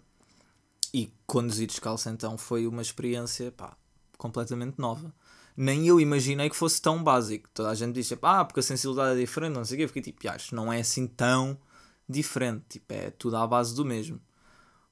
E 0.93 1.11
conduzir 1.25 1.67
descalço 1.67 2.09
então 2.09 2.37
foi 2.37 2.67
uma 2.67 2.81
experiência 2.81 3.51
pá, 3.51 3.75
completamente 4.17 4.77
nova. 4.77 5.13
Nem 5.57 5.87
eu 5.87 5.99
imaginei 5.99 6.49
que 6.49 6.55
fosse 6.55 6.81
tão 6.81 7.03
básico. 7.03 7.49
Toda 7.53 7.69
a 7.69 7.75
gente 7.75 7.93
diz, 7.93 8.13
ah, 8.21 8.45
porque 8.45 8.59
a 8.59 8.63
sensibilidade 8.63 9.17
é 9.17 9.21
diferente, 9.21 9.53
não 9.53 9.65
sei 9.65 9.77
o 9.77 9.79
quê. 9.79 9.87
Fiquei 9.87 10.01
tipo, 10.01 10.29
acho 10.29 10.53
não 10.53 10.71
é 10.71 10.79
assim 10.79 11.07
tão 11.07 11.57
diferente. 12.07 12.65
Tipo, 12.69 12.93
é 12.93 13.09
tudo 13.09 13.37
à 13.37 13.47
base 13.47 13.73
do 13.73 13.83
mesmo. 13.83 14.21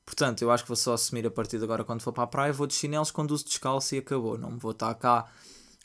Portanto, 0.05 0.41
eu 0.41 0.49
acho 0.49 0.63
que 0.63 0.69
vou 0.69 0.75
só 0.75 0.93
assumir 0.93 1.27
a 1.27 1.31
partir 1.31 1.59
de 1.59 1.63
agora 1.63 1.83
quando 1.83 2.01
for 2.01 2.11
para 2.11 2.23
a 2.23 2.27
praia, 2.27 2.51
vou 2.51 2.65
de 2.65 2.73
chinelos, 2.73 3.11
conduzo 3.11 3.45
descalço 3.45 3.93
e 3.93 3.99
acabou. 3.99 4.37
Não 4.37 4.51
me 4.51 4.57
vou 4.57 4.71
estar 4.71 4.93
cá 4.95 5.29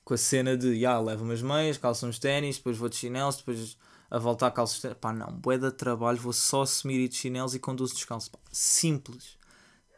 com 0.04 0.14
a 0.14 0.18
cena 0.18 0.56
de, 0.56 0.78
já, 0.78 0.98
levo 1.00 1.24
umas 1.24 1.40
meias, 1.40 1.78
calço 1.78 2.06
uns 2.06 2.18
ténis, 2.18 2.56
depois 2.56 2.76
vou 2.76 2.88
de 2.88 2.96
chinelos, 2.96 3.36
depois 3.36 3.76
a 4.10 4.18
voltar 4.18 4.48
a 4.48 4.50
calços 4.50 4.80
ténis. 4.80 4.98
Pá, 5.00 5.12
não, 5.12 5.32
bué 5.32 5.56
de 5.56 5.70
trabalho, 5.70 6.18
vou 6.18 6.32
só 6.32 6.62
assumir 6.62 7.00
ir 7.00 7.08
de 7.08 7.16
chinelos 7.16 7.54
e 7.54 7.58
conduzo 7.58 7.94
descalço. 7.94 8.30
Pá, 8.30 8.38
simples. 8.52 9.38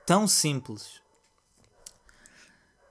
Tão 0.06 0.28
simples. 0.28 1.00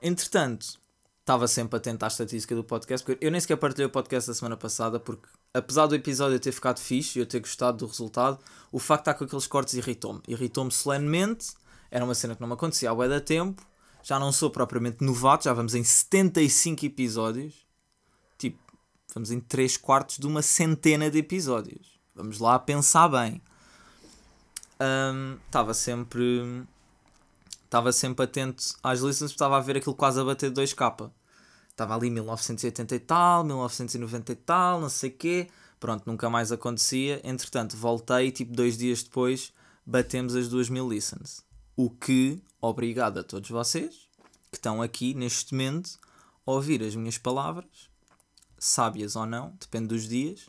Entretanto, 0.01 0.77
estava 1.22 1.48
sempre 1.48 1.77
atento 1.77 2.03
à 2.03 2.07
estatística 2.07 2.53
do 2.53 2.63
podcast, 2.63 3.05
porque 3.05 3.25
eu 3.25 3.31
nem 3.31 3.39
sequer 3.39 3.57
partilhei 3.57 3.88
o 3.88 3.89
podcast 3.89 4.29
da 4.29 4.34
semana 4.34 4.57
passada, 4.57 5.00
porque 5.00 5.27
apesar 5.53 5.88
do 5.88 5.95
episódio 5.95 6.39
ter 6.39 6.51
ficado 6.51 6.79
fixe 6.79 7.17
e 7.17 7.22
eu 7.22 7.25
ter 7.25 7.39
gostado 7.39 7.77
do 7.77 7.88
resultado, 7.88 8.38
o 8.72 8.77
facto 8.77 9.05
de 9.05 9.10
estar 9.10 9.13
com 9.17 9.24
aqueles 9.24 9.48
cortes 9.48 9.74
irritou-me. 9.74 10.22
Irritou-me 10.27 10.72
solenemente, 10.72 11.53
era 11.89 12.03
uma 12.03 12.13
cena 12.13 12.36
que 12.36 12.41
não 12.41 12.48
me 12.48 12.53
acontecia 12.53 12.91
há 12.91 12.93
bué 12.93 13.07
da 13.07 13.22
tempo, 13.22 13.65
já 14.05 14.19
não 14.19 14.31
sou 14.31 14.51
propriamente 14.51 15.03
novato, 15.03 15.45
já 15.45 15.53
vamos 15.53 15.74
em 15.74 15.83
75 15.83 16.85
episódios, 16.85 17.65
tipo, 18.38 18.59
vamos 19.12 19.31
em 19.31 19.39
3 19.39 19.77
quartos 19.77 20.19
de 20.19 20.27
uma 20.27 20.43
centena 20.43 21.09
de 21.09 21.17
episódios. 21.17 22.00
Vamos 22.13 22.38
lá 22.38 22.59
pensar 22.59 23.07
bem. 23.07 23.41
Estava 25.47 25.71
um, 25.71 25.74
sempre 25.74 26.67
estava 27.63 27.91
sempre 27.91 28.25
atento 28.25 28.63
às 28.83 29.00
listens, 29.00 29.31
estava 29.31 29.57
a 29.57 29.59
ver 29.59 29.77
aquilo 29.77 29.95
quase 29.95 30.19
a 30.19 30.24
bater 30.24 30.51
2K. 30.51 31.12
Estava 31.71 31.95
ali 31.95 32.12
1980 32.12 32.95
e 32.95 33.00
tal, 33.00 33.43
1990 33.43 34.31
e 34.31 34.35
tal, 34.35 34.81
não 34.81 34.88
sei 34.88 35.09
quê. 35.09 35.47
Pronto, 35.79 36.03
nunca 36.05 36.29
mais 36.29 36.51
acontecia. 36.51 37.19
Entretanto, 37.24 37.75
voltei 37.75 38.31
tipo 38.31 38.53
dois 38.53 38.77
dias 38.77 39.01
depois, 39.01 39.51
batemos 39.83 40.35
as 40.35 40.47
2000 40.47 40.88
listens. 40.88 41.44
O 41.75 41.89
que, 41.89 42.41
obrigado 42.62 43.20
a 43.20 43.24
todos 43.24 43.50
vocês 43.50 44.08
que 44.50 44.58
estão 44.58 44.82
aqui 44.82 45.13
neste 45.13 45.53
momento 45.53 46.00
a 46.46 46.51
ouvir 46.51 46.82
as 46.82 46.96
minhas 46.96 47.17
palavras, 47.17 47.89
sábias 48.58 49.15
ou 49.15 49.25
não, 49.25 49.53
depende 49.60 49.88
dos 49.88 50.08
dias. 50.08 50.48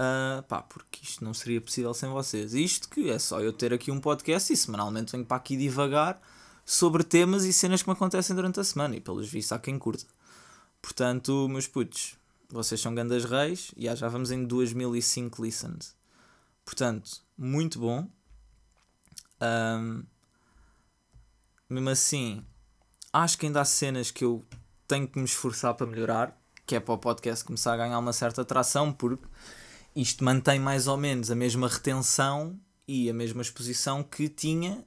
Uh, 0.00 0.42
pá, 0.48 0.62
porque 0.62 1.00
isto 1.04 1.22
não 1.22 1.34
seria 1.34 1.60
possível 1.60 1.92
sem 1.94 2.08
vocês. 2.08 2.54
Isto 2.54 2.88
que 2.88 3.10
é 3.10 3.18
só 3.18 3.40
eu 3.40 3.52
ter 3.52 3.72
aqui 3.72 3.90
um 3.90 4.00
podcast 4.00 4.52
e 4.52 4.56
semanalmente 4.56 5.12
venho 5.12 5.24
para 5.24 5.36
aqui 5.36 5.56
divagar 5.56 6.20
sobre 6.64 7.04
temas 7.04 7.44
e 7.44 7.52
cenas 7.52 7.82
que 7.82 7.88
me 7.88 7.92
acontecem 7.92 8.34
durante 8.34 8.58
a 8.58 8.64
semana 8.64 8.96
e 8.96 9.00
pelos 9.00 9.28
vistos 9.28 9.52
há 9.52 9.58
quem 9.58 9.78
curta. 9.78 10.06
Portanto, 10.80 11.46
meus 11.48 11.66
putos, 11.66 12.16
vocês 12.48 12.80
são 12.80 12.94
grandes 12.94 13.24
reis 13.24 13.72
e 13.76 13.94
já 13.94 14.08
vamos 14.08 14.30
em 14.30 14.44
2005 14.44 15.44
listens. 15.44 15.94
Portanto, 16.64 17.22
muito 17.36 17.78
bom. 17.78 18.08
Um, 19.40 20.02
mesmo 21.72 21.90
assim, 21.90 22.44
acho 23.12 23.38
que 23.38 23.46
ainda 23.46 23.60
há 23.60 23.64
cenas 23.64 24.10
que 24.10 24.24
eu 24.24 24.44
tenho 24.86 25.06
que 25.06 25.18
me 25.18 25.24
esforçar 25.24 25.74
para 25.74 25.86
melhorar, 25.86 26.36
que 26.66 26.74
é 26.74 26.80
para 26.80 26.94
o 26.94 26.98
podcast 26.98 27.44
começar 27.44 27.74
a 27.74 27.76
ganhar 27.76 27.98
uma 27.98 28.12
certa 28.12 28.42
atração, 28.42 28.92
porque 28.92 29.26
isto 29.94 30.24
mantém 30.24 30.58
mais 30.58 30.86
ou 30.86 30.96
menos 30.96 31.30
a 31.30 31.34
mesma 31.34 31.68
retenção 31.68 32.58
e 32.86 33.08
a 33.08 33.14
mesma 33.14 33.42
exposição 33.42 34.02
que 34.02 34.28
tinha 34.28 34.84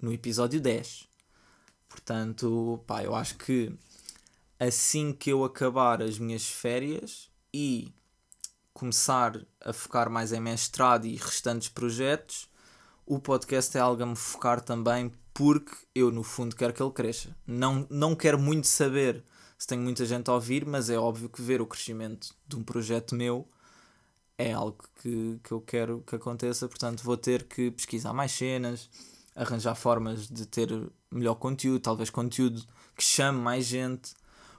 no 0.00 0.12
episódio 0.12 0.60
10. 0.60 1.08
Portanto, 1.88 2.82
pá, 2.86 3.02
eu 3.02 3.14
acho 3.14 3.36
que 3.36 3.72
assim 4.58 5.12
que 5.12 5.30
eu 5.30 5.44
acabar 5.44 6.00
as 6.02 6.18
minhas 6.18 6.46
férias 6.46 7.28
e 7.52 7.92
começar 8.72 9.40
a 9.60 9.72
focar 9.72 10.08
mais 10.08 10.32
em 10.32 10.40
mestrado 10.40 11.06
e 11.06 11.16
restantes 11.16 11.68
projetos, 11.68 12.48
o 13.04 13.18
podcast 13.18 13.76
é 13.76 13.80
algo 13.80 14.02
a 14.02 14.06
me 14.06 14.16
focar 14.16 14.60
também 14.60 15.12
porque 15.40 15.74
eu 15.94 16.10
no 16.10 16.22
fundo 16.22 16.54
quero 16.54 16.74
que 16.74 16.82
ele 16.82 16.90
cresça. 16.90 17.34
Não, 17.46 17.86
não 17.88 18.14
quero 18.14 18.38
muito 18.38 18.66
saber 18.66 19.24
se 19.56 19.66
tenho 19.66 19.80
muita 19.80 20.04
gente 20.04 20.28
a 20.28 20.34
ouvir, 20.34 20.66
mas 20.66 20.90
é 20.90 20.98
óbvio 20.98 21.30
que 21.30 21.40
ver 21.40 21.62
o 21.62 21.66
crescimento 21.66 22.34
de 22.46 22.56
um 22.56 22.62
projeto 22.62 23.14
meu 23.14 23.48
é 24.36 24.52
algo 24.52 24.76
que, 25.00 25.40
que 25.42 25.52
eu 25.52 25.62
quero 25.62 26.04
que 26.06 26.14
aconteça, 26.14 26.68
portanto 26.68 27.02
vou 27.02 27.16
ter 27.16 27.44
que 27.44 27.70
pesquisar 27.70 28.12
mais 28.12 28.32
cenas, 28.32 28.90
arranjar 29.34 29.74
formas 29.74 30.28
de 30.28 30.44
ter 30.44 30.68
melhor 31.10 31.36
conteúdo, 31.36 31.80
talvez 31.80 32.10
conteúdo 32.10 32.62
que 32.94 33.02
chame 33.02 33.38
mais 33.38 33.64
gente. 33.64 34.12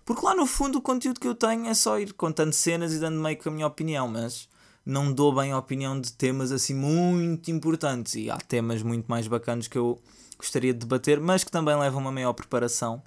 Porque 0.03 0.25
lá 0.25 0.33
no 0.33 0.47
fundo 0.47 0.79
o 0.79 0.81
conteúdo 0.81 1.19
que 1.19 1.27
eu 1.27 1.35
tenho 1.35 1.67
é 1.67 1.75
só 1.75 1.99
ir 1.99 2.11
contando 2.13 2.53
cenas 2.53 2.91
e 2.91 2.99
dando 2.99 3.21
meio 3.21 3.37
que 3.37 3.47
a 3.47 3.51
minha 3.51 3.67
opinião, 3.67 4.07
mas 4.07 4.49
não 4.83 5.13
dou 5.13 5.31
bem 5.31 5.51
a 5.51 5.59
opinião 5.59 6.01
de 6.01 6.11
temas 6.11 6.51
assim 6.51 6.73
muito 6.73 7.51
importantes. 7.51 8.15
E 8.15 8.31
há 8.31 8.37
temas 8.37 8.81
muito 8.81 9.05
mais 9.05 9.27
bacanas 9.27 9.67
que 9.67 9.77
eu 9.77 10.01
gostaria 10.41 10.73
de 10.73 10.79
debater, 10.79 11.19
mas 11.19 11.43
que 11.43 11.51
também 11.51 11.77
levam 11.77 12.01
uma 12.01 12.11
maior 12.11 12.33
preparação. 12.33 13.01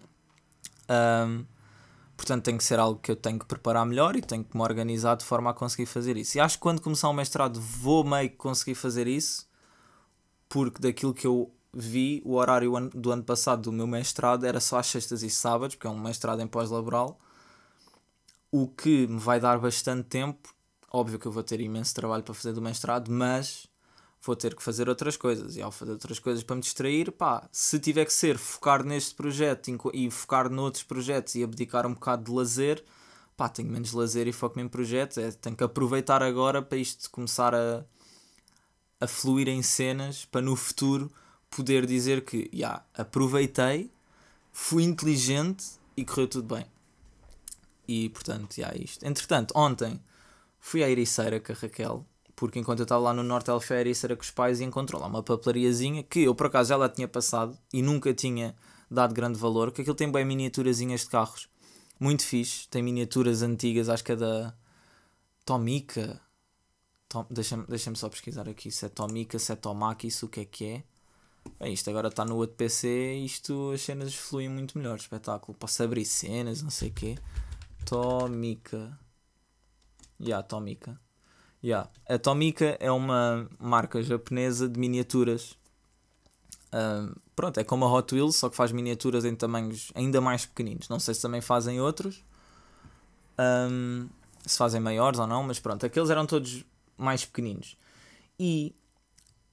Um, 0.88 1.44
portanto, 2.16 2.44
tem 2.44 2.56
que 2.56 2.64
ser 2.64 2.78
algo 2.78 3.00
que 3.00 3.10
eu 3.10 3.16
tenho 3.16 3.38
que 3.38 3.44
preparar 3.44 3.84
melhor 3.84 4.16
e 4.16 4.22
tenho 4.22 4.44
que 4.44 4.56
me 4.56 4.62
organizar 4.62 5.16
de 5.16 5.24
forma 5.24 5.50
a 5.50 5.54
conseguir 5.54 5.86
fazer 5.86 6.16
isso. 6.16 6.38
E 6.38 6.40
acho 6.40 6.56
que 6.56 6.62
quando 6.62 6.80
começar 6.80 7.08
o 7.08 7.12
mestrado 7.12 7.60
vou 7.60 8.04
meio 8.04 8.30
que 8.30 8.36
conseguir 8.36 8.74
fazer 8.74 9.06
isso, 9.06 9.48
porque 10.48 10.80
daquilo 10.80 11.12
que 11.12 11.26
eu 11.26 11.52
vi 11.72 12.22
o 12.24 12.34
horário 12.34 12.72
do 12.90 13.10
ano 13.10 13.24
passado 13.24 13.62
do 13.62 13.72
meu 13.72 13.86
mestrado 13.86 14.46
era 14.46 14.60
só 14.60 14.78
às 14.78 14.86
sextas 14.86 15.22
e 15.22 15.30
sábados, 15.30 15.74
porque 15.74 15.88
é 15.88 15.90
um 15.90 15.98
mestrado 15.98 16.40
em 16.40 16.46
pós-laboral, 16.46 17.18
o 18.52 18.68
que 18.68 19.08
me 19.08 19.18
vai 19.18 19.40
dar 19.40 19.58
bastante 19.58 20.04
tempo. 20.04 20.54
Óbvio 20.92 21.18
que 21.18 21.26
eu 21.26 21.32
vou 21.32 21.42
ter 21.42 21.60
imenso 21.60 21.92
trabalho 21.92 22.22
para 22.22 22.34
fazer 22.34 22.52
do 22.52 22.62
mestrado, 22.62 23.10
mas 23.10 23.66
vou 24.24 24.34
ter 24.34 24.54
que 24.54 24.62
fazer 24.62 24.88
outras 24.88 25.16
coisas. 25.16 25.56
E 25.56 25.62
ao 25.62 25.70
fazer 25.70 25.92
outras 25.92 26.18
coisas 26.18 26.42
para 26.42 26.56
me 26.56 26.62
distrair, 26.62 27.12
pá, 27.12 27.46
se 27.52 27.78
tiver 27.78 28.06
que 28.06 28.12
ser 28.12 28.38
focar 28.38 28.82
neste 28.82 29.14
projeto 29.14 29.70
e 29.92 30.10
focar 30.10 30.50
noutros 30.50 30.82
projetos 30.82 31.34
e 31.34 31.44
abdicar 31.44 31.86
um 31.86 31.92
bocado 31.92 32.24
de 32.24 32.32
lazer, 32.32 32.82
pá, 33.36 33.48
tenho 33.48 33.70
menos 33.70 33.92
lazer 33.92 34.26
e 34.26 34.32
foco 34.32 34.58
em 34.58 34.66
projetos. 34.66 35.18
É, 35.18 35.30
tenho 35.30 35.54
que 35.54 35.64
aproveitar 35.64 36.22
agora 36.22 36.62
para 36.62 36.78
isto 36.78 37.10
começar 37.10 37.54
a, 37.54 37.84
a 39.00 39.06
fluir 39.06 39.48
em 39.48 39.62
cenas, 39.62 40.24
para 40.24 40.40
no 40.40 40.56
futuro 40.56 41.12
poder 41.50 41.86
dizer 41.86 42.24
que, 42.24 42.50
já, 42.52 42.58
yeah, 42.58 42.84
aproveitei, 42.94 43.90
fui 44.52 44.82
inteligente 44.84 45.64
e 45.96 46.04
correu 46.04 46.26
tudo 46.26 46.54
bem. 46.54 46.66
E 47.86 48.08
portanto, 48.08 48.56
já 48.56 48.68
yeah, 48.68 48.82
isto. 48.82 49.04
Entretanto, 49.04 49.52
ontem 49.54 50.00
fui 50.58 50.82
à 50.82 50.88
Ericeira 50.88 51.38
com 51.38 51.52
a 51.52 51.54
Raquel, 51.54 52.06
porque 52.36 52.58
enquanto 52.58 52.80
eu 52.80 52.84
estava 52.84 53.02
lá 53.02 53.14
no 53.14 53.22
Norte 53.22 53.50
à 53.50 53.80
Ericeira 53.80 54.16
com 54.16 54.22
os 54.22 54.30
pais 54.30 54.60
e 54.60 54.64
encontrou 54.64 55.00
lá 55.00 55.06
uma 55.06 55.22
papelariazinha 55.22 56.02
que 56.02 56.20
eu 56.20 56.34
por 56.34 56.46
acaso 56.46 56.70
já 56.70 56.76
lá 56.76 56.88
tinha 56.88 57.08
passado 57.08 57.56
e 57.72 57.82
nunca 57.82 58.12
tinha 58.12 58.54
dado 58.90 59.14
grande 59.14 59.38
valor, 59.38 59.72
que 59.72 59.80
aquilo 59.80 59.96
tem 59.96 60.10
bem 60.10 60.24
miniaturazinhas 60.24 61.02
de 61.02 61.08
carros. 61.08 61.48
Muito 61.98 62.24
fixe, 62.24 62.68
tem 62.68 62.82
miniaturas 62.82 63.42
antigas, 63.42 63.88
acho 63.88 64.04
que 64.04 64.12
é 64.12 64.16
da 64.16 64.54
Tomica. 65.44 66.20
Tom, 67.08 67.26
Deixa-me 67.30 67.64
deixa 67.66 67.94
só 67.94 68.08
pesquisar 68.08 68.48
aqui 68.48 68.70
se 68.70 68.86
é 68.86 68.88
Tomica, 68.88 69.38
se 69.38 69.52
é 69.52 69.56
Tomac, 69.56 70.06
isso 70.06 70.26
o 70.26 70.28
que 70.28 70.40
é 70.40 70.44
que 70.44 70.64
é. 70.64 70.84
Bem, 71.60 71.72
isto 71.72 71.88
agora 71.90 72.08
está 72.08 72.24
no 72.24 72.36
outro 72.36 72.56
PC 72.56 73.14
isto 73.16 73.70
as 73.72 73.82
cenas 73.82 74.14
fluem 74.14 74.48
muito 74.48 74.78
melhor. 74.78 74.96
Espetáculo. 74.96 75.56
Posso 75.56 75.82
abrir 75.82 76.04
cenas, 76.04 76.62
não 76.62 76.70
sei 76.70 76.88
o 76.90 76.92
quê. 76.92 77.18
Tomica. 77.84 78.98
Ya, 80.20 80.28
yeah, 80.28 80.42
Tomica. 80.42 81.00
Yeah. 81.64 81.88
A 82.06 82.18
Tomica 82.18 82.76
é 82.78 82.90
uma 82.90 83.48
marca 83.58 84.02
japonesa 84.02 84.68
de 84.68 84.78
miniaturas. 84.78 85.56
Um, 86.70 87.14
pronto, 87.34 87.58
é 87.58 87.64
como 87.64 87.86
a 87.86 87.90
Hot 87.90 88.14
Wheels, 88.14 88.36
só 88.36 88.50
que 88.50 88.56
faz 88.56 88.70
miniaturas 88.70 89.24
em 89.24 89.34
tamanhos 89.34 89.90
ainda 89.94 90.20
mais 90.20 90.44
pequeninos. 90.44 90.90
Não 90.90 91.00
sei 91.00 91.14
se 91.14 91.22
também 91.22 91.40
fazem 91.40 91.80
outros. 91.80 92.22
Um, 93.38 94.10
se 94.44 94.58
fazem 94.58 94.78
maiores 94.78 95.18
ou 95.18 95.26
não, 95.26 95.42
mas 95.42 95.58
pronto, 95.58 95.86
aqueles 95.86 96.10
eram 96.10 96.26
todos 96.26 96.66
mais 96.98 97.24
pequeninos. 97.24 97.78
E 98.38 98.74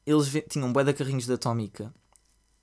eles 0.06 0.30
tinham 0.50 0.68
um 0.68 0.74
bué 0.74 0.84
de 0.84 0.94
carrinhos 0.94 1.26
da 1.26 1.36
Atomica 1.36 1.94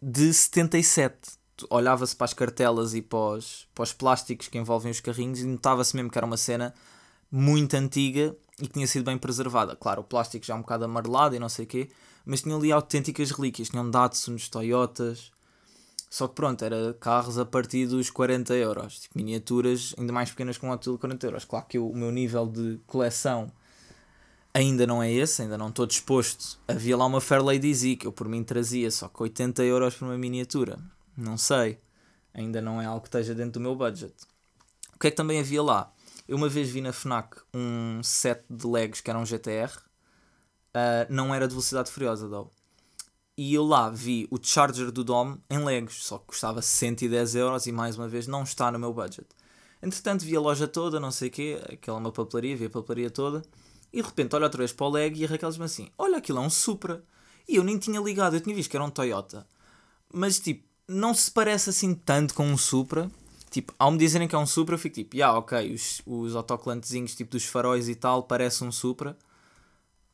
de 0.02 0.30
77. 0.30 1.38
Olhava-se 1.70 2.14
para 2.14 2.26
as 2.26 2.34
cartelas 2.34 2.92
e 2.92 3.00
para 3.00 3.18
os, 3.18 3.66
para 3.74 3.82
os 3.82 3.94
plásticos 3.94 4.48
que 4.48 4.58
envolvem 4.58 4.90
os 4.90 5.00
carrinhos 5.00 5.40
e 5.40 5.46
notava-se 5.46 5.96
mesmo 5.96 6.10
que 6.10 6.18
era 6.18 6.26
uma 6.26 6.36
cena 6.36 6.74
muito 7.32 7.74
antiga 7.74 8.36
e 8.60 8.66
que 8.66 8.74
tinha 8.74 8.86
sido 8.86 9.04
bem 9.04 9.16
preservada. 9.16 9.76
Claro, 9.76 10.02
o 10.02 10.04
plástico 10.04 10.44
já 10.44 10.54
é 10.54 10.56
um 10.56 10.60
bocado 10.60 10.84
amarelado 10.84 11.34
e 11.34 11.38
não 11.38 11.48
sei 11.48 11.64
o 11.64 11.68
quê, 11.68 11.88
mas 12.24 12.42
tinham 12.42 12.58
ali 12.58 12.72
autênticas 12.72 13.30
relíquias. 13.30 13.68
Tinham 13.68 13.90
Datsuns, 13.90 14.48
Toyotas. 14.48 15.30
Só 16.10 16.26
que 16.26 16.34
pronto, 16.34 16.64
era 16.64 16.94
carros 16.94 17.38
a 17.38 17.44
partir 17.44 17.86
dos 17.86 18.10
40 18.10 18.54
euros. 18.54 19.00
Tipo, 19.00 19.18
miniaturas 19.18 19.94
ainda 19.98 20.12
mais 20.12 20.30
pequenas 20.30 20.56
com 20.56 20.70
um 20.70 20.76
de 20.76 20.98
40 20.98 21.26
euros. 21.26 21.44
Claro 21.44 21.66
que 21.68 21.78
eu, 21.78 21.88
o 21.88 21.96
meu 21.96 22.10
nível 22.10 22.46
de 22.46 22.80
coleção 22.86 23.52
ainda 24.52 24.86
não 24.86 25.02
é 25.02 25.12
esse, 25.12 25.42
ainda 25.42 25.58
não 25.58 25.68
estou 25.68 25.86
disposto. 25.86 26.58
Havia 26.66 26.96
lá 26.96 27.06
uma 27.06 27.20
Fairlady 27.20 27.74
Z 27.74 27.96
que 27.96 28.06
eu 28.06 28.12
por 28.12 28.28
mim 28.28 28.42
trazia, 28.42 28.90
só 28.90 29.08
que 29.08 29.22
80 29.22 29.62
euros 29.64 29.94
por 29.94 30.06
uma 30.06 30.18
miniatura. 30.18 30.78
Não 31.16 31.36
sei. 31.36 31.78
Ainda 32.32 32.60
não 32.60 32.80
é 32.80 32.86
algo 32.86 33.02
que 33.02 33.08
esteja 33.08 33.34
dentro 33.34 33.52
do 33.52 33.60
meu 33.60 33.76
budget. 33.76 34.14
O 34.94 34.98
que 34.98 35.08
é 35.08 35.10
que 35.10 35.16
também 35.16 35.40
havia 35.40 35.62
lá? 35.62 35.92
Eu 36.28 36.36
uma 36.36 36.48
vez 36.48 36.68
vi 36.68 36.82
na 36.82 36.92
FNAC 36.92 37.40
um 37.54 38.02
set 38.02 38.44
de 38.50 38.66
Legos 38.66 39.00
que 39.00 39.08
era 39.08 39.18
um 39.18 39.24
GTR. 39.24 39.70
Uh, 39.74 39.80
ah, 40.74 41.06
não 41.08 41.34
era 41.34 41.48
de 41.48 41.54
velocidade 41.54 41.90
furiosa, 41.90 42.28
though. 42.28 42.50
e 43.36 43.54
eu 43.54 43.64
lá 43.64 43.88
vi 43.88 44.28
o 44.30 44.38
charger 44.40 44.90
do 44.90 45.02
Dom 45.02 45.38
em 45.48 45.64
Legos, 45.64 46.04
só 46.04 46.18
que 46.18 46.26
custava 46.26 46.60
110 46.60 47.36
euros 47.36 47.66
e 47.66 47.72
mais 47.72 47.96
uma 47.96 48.08
vez 48.08 48.26
não 48.26 48.42
está 48.42 48.70
no 48.70 48.78
meu 48.78 48.92
budget. 48.92 49.26
Entretanto 49.82 50.24
vi 50.24 50.36
a 50.36 50.40
loja 50.40 50.66
toda, 50.68 50.98
não 51.00 51.10
sei 51.12 51.28
o 51.28 51.30
quê, 51.30 51.60
aquela 51.72 51.98
é 51.98 52.00
uma 52.00 52.12
papelaria, 52.12 52.56
vi 52.56 52.66
a 52.66 52.70
papelaria 52.70 53.10
toda, 53.10 53.42
e 53.92 54.02
de 54.02 54.06
repente 54.06 54.34
olho 54.34 54.44
outra 54.44 54.58
vez 54.58 54.72
para 54.72 54.86
o 54.86 54.90
Leg 54.90 55.18
e 55.18 55.24
a 55.24 55.28
Raquel 55.28 55.50
diz-me 55.50 55.64
assim, 55.64 55.88
olha 55.96 56.18
aquilo 56.18 56.38
é 56.38 56.42
um 56.42 56.50
Supra. 56.50 57.04
E 57.48 57.56
eu 57.56 57.64
nem 57.64 57.78
tinha 57.78 58.00
ligado, 58.00 58.36
eu 58.36 58.40
tinha 58.40 58.54
visto 58.54 58.70
que 58.70 58.76
era 58.76 58.84
um 58.84 58.90
Toyota. 58.90 59.46
Mas 60.12 60.38
tipo, 60.38 60.66
não 60.86 61.14
se 61.14 61.30
parece 61.30 61.70
assim 61.70 61.94
tanto 61.94 62.34
com 62.34 62.46
um 62.46 62.58
Supra. 62.58 63.10
Tipo, 63.50 63.72
ao 63.78 63.90
me 63.90 63.98
dizerem 63.98 64.28
que 64.28 64.34
é 64.34 64.38
um 64.38 64.46
Supra, 64.46 64.74
eu 64.74 64.78
fico 64.78 64.94
tipo, 64.94 65.16
ah, 65.16 65.18
yeah, 65.18 65.38
ok, 65.38 65.72
os, 65.72 66.02
os 66.06 66.36
autocolantezinhos 66.36 67.14
tipo 67.14 67.30
dos 67.30 67.44
faróis 67.44 67.88
e 67.88 67.94
tal, 67.94 68.22
parece 68.22 68.62
um 68.62 68.70
Supra. 68.70 69.16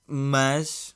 Mas, 0.07 0.95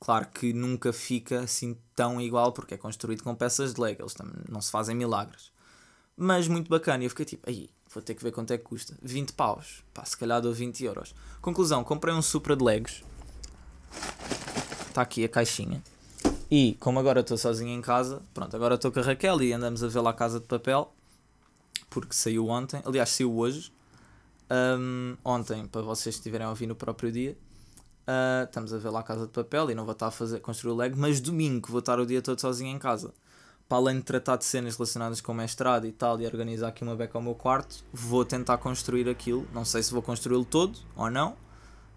claro 0.00 0.28
que 0.28 0.52
nunca 0.52 0.92
fica 0.92 1.40
assim 1.40 1.76
tão 1.94 2.20
igual 2.20 2.52
porque 2.52 2.74
é 2.74 2.76
construído 2.78 3.22
com 3.22 3.34
peças 3.34 3.74
de 3.74 3.80
Lego, 3.80 4.02
eles 4.02 4.14
também 4.14 4.34
não 4.48 4.60
se 4.60 4.70
fazem 4.70 4.96
milagres. 4.96 5.52
Mas 6.16 6.48
muito 6.48 6.68
bacana, 6.68 7.02
e 7.02 7.06
eu 7.06 7.10
fiquei 7.10 7.24
tipo, 7.26 7.48
aí, 7.48 7.70
vou 7.92 8.02
ter 8.02 8.14
que 8.14 8.22
ver 8.22 8.32
quanto 8.32 8.52
é 8.52 8.58
que 8.58 8.64
custa. 8.64 8.96
20 9.02 9.32
paus, 9.32 9.82
pá, 9.92 10.04
se 10.04 10.16
calhar 10.16 10.40
dou 10.40 10.52
20 10.52 10.84
euros. 10.84 11.14
Conclusão, 11.40 11.84
comprei 11.84 12.14
um 12.14 12.22
Supra 12.22 12.56
de 12.56 12.64
Legos 12.64 13.02
está 14.92 15.02
aqui 15.02 15.24
a 15.24 15.28
caixinha. 15.28 15.82
E 16.50 16.76
como 16.78 16.98
agora 16.98 17.20
estou 17.20 17.36
sozinho 17.36 17.70
em 17.70 17.80
casa, 17.80 18.22
pronto, 18.32 18.54
agora 18.54 18.74
estou 18.74 18.92
com 18.92 19.00
a 19.00 19.02
Raquel 19.02 19.42
e 19.42 19.52
andamos 19.52 19.82
a 19.82 20.02
lá 20.02 20.10
a 20.10 20.14
Casa 20.14 20.38
de 20.38 20.46
Papel, 20.46 20.92
porque 21.92 22.14
saiu 22.14 22.48
ontem, 22.48 22.82
aliás, 22.86 23.10
saiu 23.10 23.36
hoje. 23.36 23.70
Um, 24.50 25.16
ontem, 25.24 25.66
para 25.66 25.82
vocês 25.82 26.14
estiverem 26.14 26.46
a 26.46 26.50
ouvir 26.50 26.66
no 26.66 26.74
próprio 26.74 27.12
dia, 27.12 27.36
uh, 28.02 28.44
estamos 28.44 28.72
a 28.72 28.78
ver 28.78 28.88
lá 28.88 29.00
a 29.00 29.02
Casa 29.02 29.26
de 29.26 29.32
Papel 29.32 29.70
e 29.70 29.74
não 29.74 29.84
vou 29.84 29.92
estar 29.92 30.06
a 30.06 30.10
fazer, 30.10 30.40
construir 30.40 30.72
o 30.72 30.76
Lego, 30.76 30.96
mas 30.98 31.20
domingo 31.20 31.68
vou 31.70 31.80
estar 31.80 32.00
o 32.00 32.06
dia 32.06 32.22
todo 32.22 32.40
sozinho 32.40 32.74
em 32.74 32.78
casa. 32.78 33.12
Para 33.68 33.78
além 33.78 33.96
de 33.96 34.02
tratar 34.02 34.36
de 34.36 34.44
cenas 34.44 34.76
relacionadas 34.76 35.20
com 35.20 35.32
o 35.32 35.34
mestrado 35.34 35.86
e 35.86 35.92
tal, 35.92 36.20
e 36.20 36.26
organizar 36.26 36.68
aqui 36.68 36.82
uma 36.82 36.96
beca 36.96 37.16
ao 37.16 37.22
meu 37.22 37.34
quarto, 37.34 37.84
vou 37.92 38.24
tentar 38.24 38.58
construir 38.58 39.08
aquilo. 39.08 39.46
Não 39.52 39.64
sei 39.64 39.82
se 39.82 39.92
vou 39.92 40.02
construí-lo 40.02 40.44
todo 40.44 40.78
ou 40.96 41.10
não, 41.10 41.36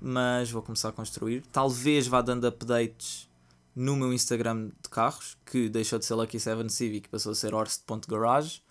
mas 0.02 0.52
vou 0.52 0.62
começar 0.62 0.90
a 0.90 0.92
construir. 0.92 1.42
Talvez 1.52 2.08
vá 2.08 2.22
dando 2.22 2.48
updates 2.48 3.30
no 3.76 3.96
meu 3.96 4.14
Instagram 4.14 4.68
de 4.68 4.90
carros, 4.90 5.38
que 5.46 5.68
deixou 5.68 6.00
de 6.00 6.06
ser 6.06 6.16
Lucky 6.16 6.40
7 6.40 6.72
Civic 6.72 7.10
passou 7.10 7.34
a 7.34 7.36
ser 7.36 7.54
Horst.garage. 7.54 8.65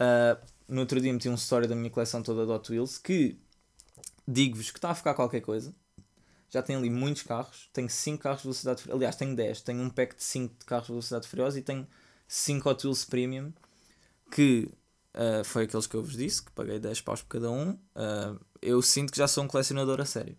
Uh, 0.00 0.46
no 0.68 0.80
outro 0.80 1.00
dia 1.00 1.12
meti 1.12 1.28
um 1.28 1.34
story 1.34 1.66
da 1.66 1.74
minha 1.74 1.90
coleção 1.90 2.22
toda 2.22 2.44
de 2.44 2.52
Hot 2.52 2.70
Wheels, 2.70 2.98
que 2.98 3.38
digo-vos 4.26 4.70
que 4.70 4.78
está 4.78 4.90
a 4.90 4.94
ficar 4.94 5.14
qualquer 5.14 5.40
coisa. 5.40 5.74
Já 6.50 6.62
tenho 6.62 6.78
ali 6.78 6.88
muitos 6.88 7.22
carros, 7.22 7.68
tenho 7.72 7.90
5 7.90 8.22
carros 8.22 8.38
de 8.38 8.44
velocidade 8.44 8.82
furiosa, 8.82 8.98
aliás 8.98 9.16
tenho 9.16 9.36
10, 9.36 9.60
tenho 9.62 9.82
um 9.82 9.90
pack 9.90 10.16
de 10.16 10.24
5 10.24 10.54
de 10.58 10.64
carros 10.64 10.86
de 10.86 10.92
velocidade 10.92 11.28
furiosa 11.28 11.58
e 11.58 11.62
tenho 11.62 11.86
5 12.26 12.70
Hot 12.70 12.86
Wheels 12.86 13.04
Premium, 13.04 13.52
que 14.30 14.70
uh, 15.14 15.44
foi 15.44 15.64
aqueles 15.64 15.86
que 15.86 15.94
eu 15.94 16.02
vos 16.02 16.16
disse, 16.16 16.42
que 16.42 16.50
paguei 16.52 16.78
10 16.78 17.00
paus 17.02 17.22
por 17.22 17.28
cada 17.28 17.50
um. 17.50 17.72
Uh, 17.72 18.40
eu 18.62 18.80
sinto 18.80 19.12
que 19.12 19.18
já 19.18 19.28
sou 19.28 19.44
um 19.44 19.48
colecionador 19.48 20.00
a 20.00 20.04
sério. 20.04 20.36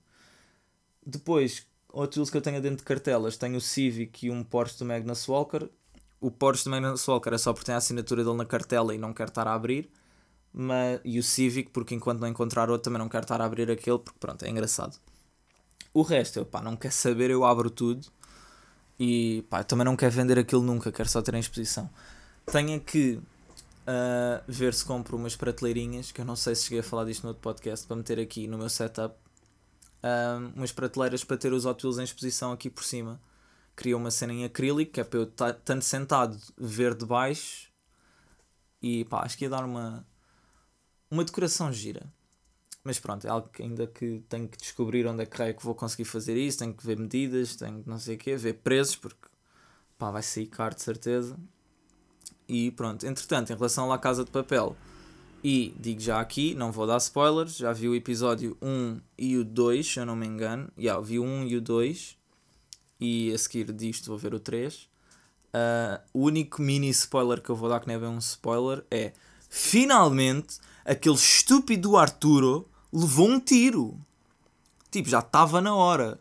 Depois, 1.06 1.65
outros 1.89 2.30
que 2.30 2.38
eu 2.38 2.41
tenho 2.41 2.62
dentro 2.62 2.78
de 2.78 2.84
cartelas, 2.84 3.38
tenho 3.38 3.58
o 3.58 3.62
Civic 3.62 4.26
e 4.26 4.32
um 4.32 4.43
Porsche 4.43 4.80
do 4.80 4.86
Magnus 4.86 5.28
Walker. 5.28 5.69
O 6.21 6.29
Porsche 6.29 6.65
do 6.65 6.71
Magnus 6.71 7.08
Walker 7.08 7.34
é 7.34 7.38
só 7.38 7.53
porque 7.53 7.65
tem 7.65 7.75
a 7.75 7.77
assinatura 7.77 8.23
dele 8.23 8.36
na 8.36 8.45
cartela 8.45 8.93
e 8.93 8.97
não 8.97 9.13
quero 9.13 9.29
estar 9.29 9.47
a 9.47 9.53
abrir. 9.53 9.89
Mas, 10.53 10.99
e 11.03 11.19
o 11.19 11.23
Civic, 11.23 11.69
porque 11.71 11.95
enquanto 11.95 12.19
não 12.19 12.27
encontrar 12.27 12.69
outro 12.69 12.86
também 12.86 12.99
não 12.99 13.08
quero 13.08 13.23
estar 13.23 13.39
a 13.39 13.45
abrir 13.45 13.69
aquele, 13.71 13.99
porque 13.99 14.19
pronto, 14.19 14.43
é 14.43 14.49
engraçado. 14.49 14.99
O 15.93 16.01
resto, 16.01 16.39
eu 16.39 16.45
pá, 16.45 16.62
não 16.62 16.75
quer 16.75 16.91
saber, 16.91 17.29
eu 17.29 17.45
abro 17.45 17.69
tudo. 17.69 18.08
E 18.99 19.45
pá, 19.49 19.63
também 19.63 19.86
não 19.86 19.95
quero 19.95 20.12
vender 20.12 20.38
aquilo 20.38 20.62
nunca, 20.62 20.91
quero 20.91 21.08
só 21.08 21.21
ter 21.21 21.34
em 21.36 21.39
exposição. 21.39 21.89
Tenho 22.45 22.79
que 22.82 23.19
uh, 23.88 24.43
ver 24.47 24.73
se 24.73 24.84
compro 24.84 25.15
umas 25.17 25.36
prateleirinhas, 25.36 26.12
que 26.12 26.21
eu 26.21 26.25
não 26.25 26.36
sei 26.36 26.55
se 26.55 26.63
cheguei 26.63 26.79
a 26.79 26.84
falar 26.84 27.05
disto 27.05 27.23
no 27.23 27.29
outro 27.29 27.41
podcast, 27.41 27.88
para 27.88 27.95
meter 27.95 28.19
aqui 28.19 28.47
no 28.47 28.58
meu 28.58 28.69
setup. 28.69 29.15
Uh, 30.03 30.51
umas 30.55 30.71
prateleiras 30.71 31.23
para 31.23 31.38
ter 31.38 31.53
os 31.53 31.65
Hot 31.65 31.86
Wheels 31.86 31.99
em 31.99 32.03
exposição 32.03 32.51
aqui 32.51 32.69
por 32.69 32.84
cima. 32.84 33.19
Queria 33.80 33.96
uma 33.96 34.12
cena 34.12 34.34
em 34.34 34.44
acrílico, 34.44 34.92
que 34.92 35.00
é 35.00 35.06
para 35.06 35.20
eu 35.20 35.26
tanto 35.26 35.86
sentado 35.86 36.38
ver 36.58 36.94
de 36.94 37.06
baixo. 37.06 37.72
E 38.82 39.06
pá, 39.06 39.24
acho 39.24 39.38
que 39.38 39.46
ia 39.46 39.50
dar 39.50 39.63
uma, 39.63 40.06
uma 41.10 41.24
decoração 41.24 41.72
gira. 41.72 42.12
Mas 42.84 43.00
pronto, 43.00 43.26
é 43.26 43.30
algo 43.30 43.48
que 43.48 43.63
ainda 43.63 43.88
que 43.88 44.22
tenho 44.28 44.50
que 44.50 44.58
descobrir 44.58 45.08
onde 45.08 45.24
é 45.24 45.26
que 45.26 45.42
é 45.42 45.54
que 45.54 45.63
vou 45.63 45.74
conseguir 45.74 46.04
fazer 46.04 46.36
isso, 46.36 46.60
tenho 46.60 46.74
que 46.74 46.86
ver 46.86 47.00
medidas, 47.00 47.56
tenho 47.56 47.82
que 47.82 47.89
não 47.89 47.98
sei 47.98 48.15
o 48.15 48.18
quê, 48.18 48.36
ver 48.36 48.56
preços, 48.56 48.98
porque 48.98 49.30
pá, 49.98 50.12
vai 50.12 50.24
sair 50.24 50.48
caro 50.48 50.76
de 50.76 50.82
certeza. 50.82 51.39
E 52.50 52.72
pronto, 52.72 53.06
entretanto, 53.08 53.54
em 53.54 53.56
relação 53.56 53.94
à 53.94 53.98
Casa 53.98 54.26
de 54.26 54.32
Papel, 54.32 54.76
e 55.42 55.74
digo 55.80 56.02
já 56.02 56.20
aqui, 56.20 56.54
não 56.54 56.70
vou 56.70 56.86
dar 56.86 56.98
spoilers, 56.98 57.56
já 57.56 57.72
vi 57.72 57.88
o 57.88 57.96
episódio 57.96 58.58
1 58.62 59.00
e 59.18 59.38
o 59.38 59.46
2, 59.46 59.88
se 59.88 60.00
eu 60.02 60.06
não 60.06 60.18
me 60.18 60.28
engano. 60.28 60.70
Já, 60.76 60.84
yeah, 60.84 61.02
vi 61.02 61.18
o 61.18 61.24
1 61.24 61.48
e 61.48 61.56
o 61.56 61.62
2, 61.62 62.18
e 62.99 63.31
a 63.33 63.38
seguir 63.38 63.71
disto 63.71 64.07
vou 64.07 64.17
ver 64.17 64.33
o 64.33 64.39
3. 64.39 64.75
Uh, 64.75 64.88
ah, 65.53 66.01
o 66.13 66.25
único 66.25 66.62
mini 66.62 66.89
spoiler 66.89 67.41
que 67.41 67.49
eu 67.49 67.55
vou 67.55 67.69
dar, 67.69 67.79
que 67.79 67.88
não 67.88 67.95
é 67.95 67.99
bem 67.99 68.09
um 68.09 68.19
spoiler, 68.19 68.83
é 68.91 69.13
finalmente 69.49 70.59
aquele 70.85 71.15
estúpido 71.15 71.97
Arturo 71.97 72.67
levou 72.91 73.29
um 73.29 73.39
tiro. 73.39 73.97
Tipo, 74.91 75.09
já 75.09 75.19
estava 75.19 75.62
na 75.62 75.73
hora. 75.73 76.19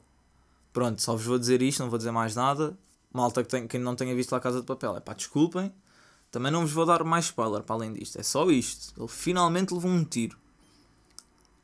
Pronto, 0.72 1.00
só 1.00 1.12
vos 1.12 1.24
vou 1.24 1.38
dizer 1.38 1.62
isto, 1.62 1.80
não 1.80 1.90
vou 1.90 1.98
dizer 1.98 2.12
mais 2.12 2.34
nada. 2.34 2.78
Malta 3.12 3.42
que 3.42 3.48
tem, 3.48 3.66
quem 3.66 3.80
não 3.80 3.96
tenha 3.96 4.14
visto 4.14 4.32
lá 4.32 4.40
Casa 4.40 4.60
de 4.60 4.66
Papel, 4.66 4.96
é 4.96 5.00
pá, 5.00 5.14
desculpem. 5.14 5.72
Também 6.30 6.52
não 6.52 6.60
vos 6.60 6.72
vou 6.72 6.84
dar 6.84 7.02
mais 7.04 7.26
spoiler 7.26 7.62
para 7.62 7.74
além 7.74 7.92
disto. 7.92 8.20
É 8.20 8.22
só 8.22 8.50
isto. 8.50 8.92
Ele 8.98 9.08
finalmente 9.08 9.72
levou 9.72 9.90
um 9.90 10.04
tiro. 10.04 10.36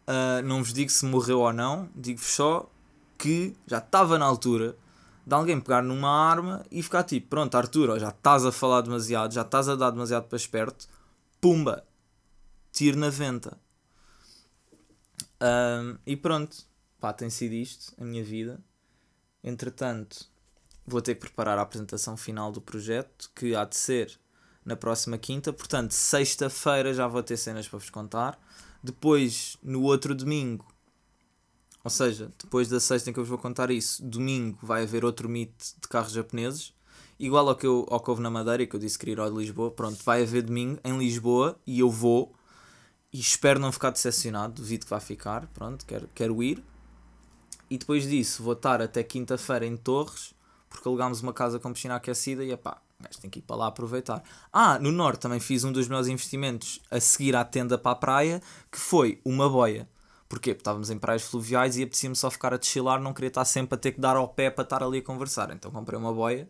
Uh, 0.09 0.42
não 0.44 0.62
vos 0.62 0.72
digo 0.72 0.90
se 0.90 1.05
morreu 1.05 1.40
ou 1.40 1.53
não. 1.53 1.88
Digo-vos 1.94 2.29
só 2.29 2.70
que 3.18 3.55
já 3.66 3.79
estava 3.79 4.18
na 4.18 4.24
altura 4.24 4.77
de 5.27 5.35
alguém 5.35 5.61
pegar 5.61 5.83
numa 5.83 6.09
arma 6.09 6.65
e 6.71 6.83
ficar 6.83 7.03
tipo: 7.05 7.29
Pronto, 7.29 7.55
Arthur, 7.57 7.99
já 7.99 8.11
estás 8.11 8.45
a 8.45 8.53
falar 8.53 8.83
demasiado, 8.83 9.33
já 9.33 9.43
estás 9.43 9.69
a 9.69 9.75
dar 9.75 9.91
demasiado 9.91 10.29
para 10.29 10.37
esperto. 10.37 10.87
Pumba! 11.41 11.85
Tiro 12.73 12.99
na 12.99 13.11
venta. 13.11 13.59
Uh, 15.41 15.99
e 16.07 16.17
pronto. 16.17 16.57
Pá, 17.01 17.13
tem 17.13 17.29
sido 17.31 17.53
isto 17.53 17.95
a 18.01 18.05
minha 18.05 18.25
vida. 18.25 18.61
Entretanto, 19.43 20.27
vou 20.87 21.03
ter 21.03 21.15
que 21.15 21.21
preparar 21.21 21.59
a 21.59 21.63
apresentação 21.63 22.17
final 22.17 22.51
do 22.51 22.61
projeto, 22.61 23.31
que 23.35 23.55
há 23.55 23.65
de 23.65 23.77
ser 23.77 24.19
na 24.65 24.75
próxima 24.75 25.19
quinta. 25.19 25.53
Portanto, 25.53 25.93
sexta-feira 25.93 26.95
já 26.95 27.07
vou 27.07 27.23
ter 27.23 27.37
cenas 27.37 27.69
para 27.69 27.79
vos 27.79 27.91
contar. 27.91 28.39
Depois, 28.83 29.59
no 29.63 29.83
outro 29.83 30.15
domingo, 30.15 30.74
ou 31.85 31.90
seja, 31.90 32.33
depois 32.42 32.68
da 32.68 32.81
sexta 32.81 33.11
em 33.11 33.12
que 33.12 33.18
eu 33.18 33.25
vos 33.25 33.29
vou 33.29 33.38
contar 33.38 33.70
isso, 33.70 34.03
domingo 34.03 34.59
vai 34.62 34.85
haver 34.85 35.05
outro 35.05 35.29
meet 35.29 35.53
de 35.81 35.87
carros 35.87 36.12
japoneses. 36.12 36.73
Igual 37.20 37.47
ao 37.47 37.55
que, 37.55 37.66
eu, 37.66 37.87
ao 37.90 38.01
que 38.01 38.09
houve 38.09 38.23
na 38.23 38.31
Madeira, 38.31 38.66
que 38.66 38.75
eu 38.75 38.81
disse 38.81 38.99
que 38.99 39.11
ir 39.11 39.20
ao 39.20 39.31
de 39.31 39.37
Lisboa. 39.37 39.70
Pronto, 39.70 40.03
vai 40.03 40.23
haver 40.23 40.42
domingo 40.42 40.81
em 40.83 40.99
Lisboa 40.99 41.61
e 41.66 41.81
eu 41.81 41.90
vou. 41.90 42.35
E 43.12 43.20
espero 43.20 43.61
não 43.61 43.70
ficar 43.70 43.90
decepcionado, 43.90 44.55
duvido 44.55 44.87
que 44.87 44.90
vai 44.90 44.99
ficar. 44.99 45.47
Pronto, 45.49 45.85
quero, 45.85 46.09
quero 46.14 46.42
ir. 46.42 46.64
E 47.68 47.77
depois 47.77 48.09
disso 48.09 48.42
vou 48.42 48.55
estar 48.55 48.81
até 48.81 49.03
quinta-feira 49.03 49.66
em 49.66 49.77
Torres, 49.77 50.35
porque 50.70 50.88
alugámos 50.88 51.20
uma 51.20 51.33
casa 51.35 51.59
com 51.61 51.73
piscina 51.73 51.97
aquecida 51.97 52.42
e 52.44 52.57
pá, 52.57 52.81
gajo 52.99 53.20
tem 53.20 53.31
que 53.31 53.40
ir 53.40 53.42
para 53.42 53.57
lá 53.57 53.66
aproveitar. 53.66 54.23
Ah, 54.51 54.79
no 54.79 54.90
Norte 54.90 55.20
também 55.20 55.38
fiz 55.38 55.64
um 55.64 55.73
dos 55.73 55.87
meus 55.87 56.07
investimentos 56.09 56.81
a 56.90 56.99
seguir 56.99 57.37
à 57.37 57.44
tenda 57.44 57.77
para 57.77 57.92
a 57.92 57.97
praia, 57.97 58.42
que 58.73 58.79
foi 58.79 59.20
uma 59.25 59.49
boia. 59.49 59.88
Porquê? 60.29 60.55
Porque 60.55 60.61
estávamos 60.61 60.91
em 60.91 60.99
praias 60.99 61.23
fluviais 61.23 61.77
e 61.77 61.83
apetecia-me 61.83 62.17
só 62.17 62.31
ficar 62.31 62.55
a 62.55 62.57
deschilar, 62.57 63.01
não 63.01 63.13
queria 63.13 63.29
estar 63.29 63.45
sempre 63.45 63.75
a 63.75 63.79
ter 63.79 63.93
que 63.93 64.01
dar 64.01 64.17
ao 64.17 64.29
pé 64.29 64.51
para 64.51 64.65
estar 64.65 64.83
ali 64.83 64.99
a 64.99 65.03
conversar. 65.03 65.51
Então 65.51 65.71
comprei 65.71 65.99
uma 65.99 66.13
boia 66.13 66.49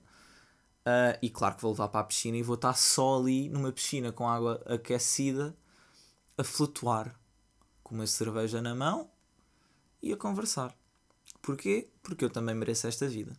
uh, 0.86 1.18
e 1.20 1.28
claro 1.28 1.56
que 1.56 1.62
vou 1.62 1.72
levar 1.72 1.88
para 1.88 2.00
a 2.00 2.04
piscina 2.04 2.36
e 2.36 2.42
vou 2.42 2.54
estar 2.54 2.74
só 2.74 3.18
ali 3.18 3.48
numa 3.48 3.72
piscina 3.72 4.12
com 4.12 4.28
água 4.28 4.62
aquecida 4.66 5.56
a 6.38 6.44
flutuar, 6.44 7.18
com 7.82 7.94
uma 7.94 8.06
cerveja 8.06 8.60
na 8.60 8.74
mão 8.74 9.10
e 10.02 10.12
a 10.12 10.16
conversar. 10.16 10.74
Porquê? 11.42 11.88
Porque 12.02 12.24
eu 12.24 12.30
também 12.30 12.54
mereço 12.54 12.86
esta 12.86 13.06
vida. 13.06 13.36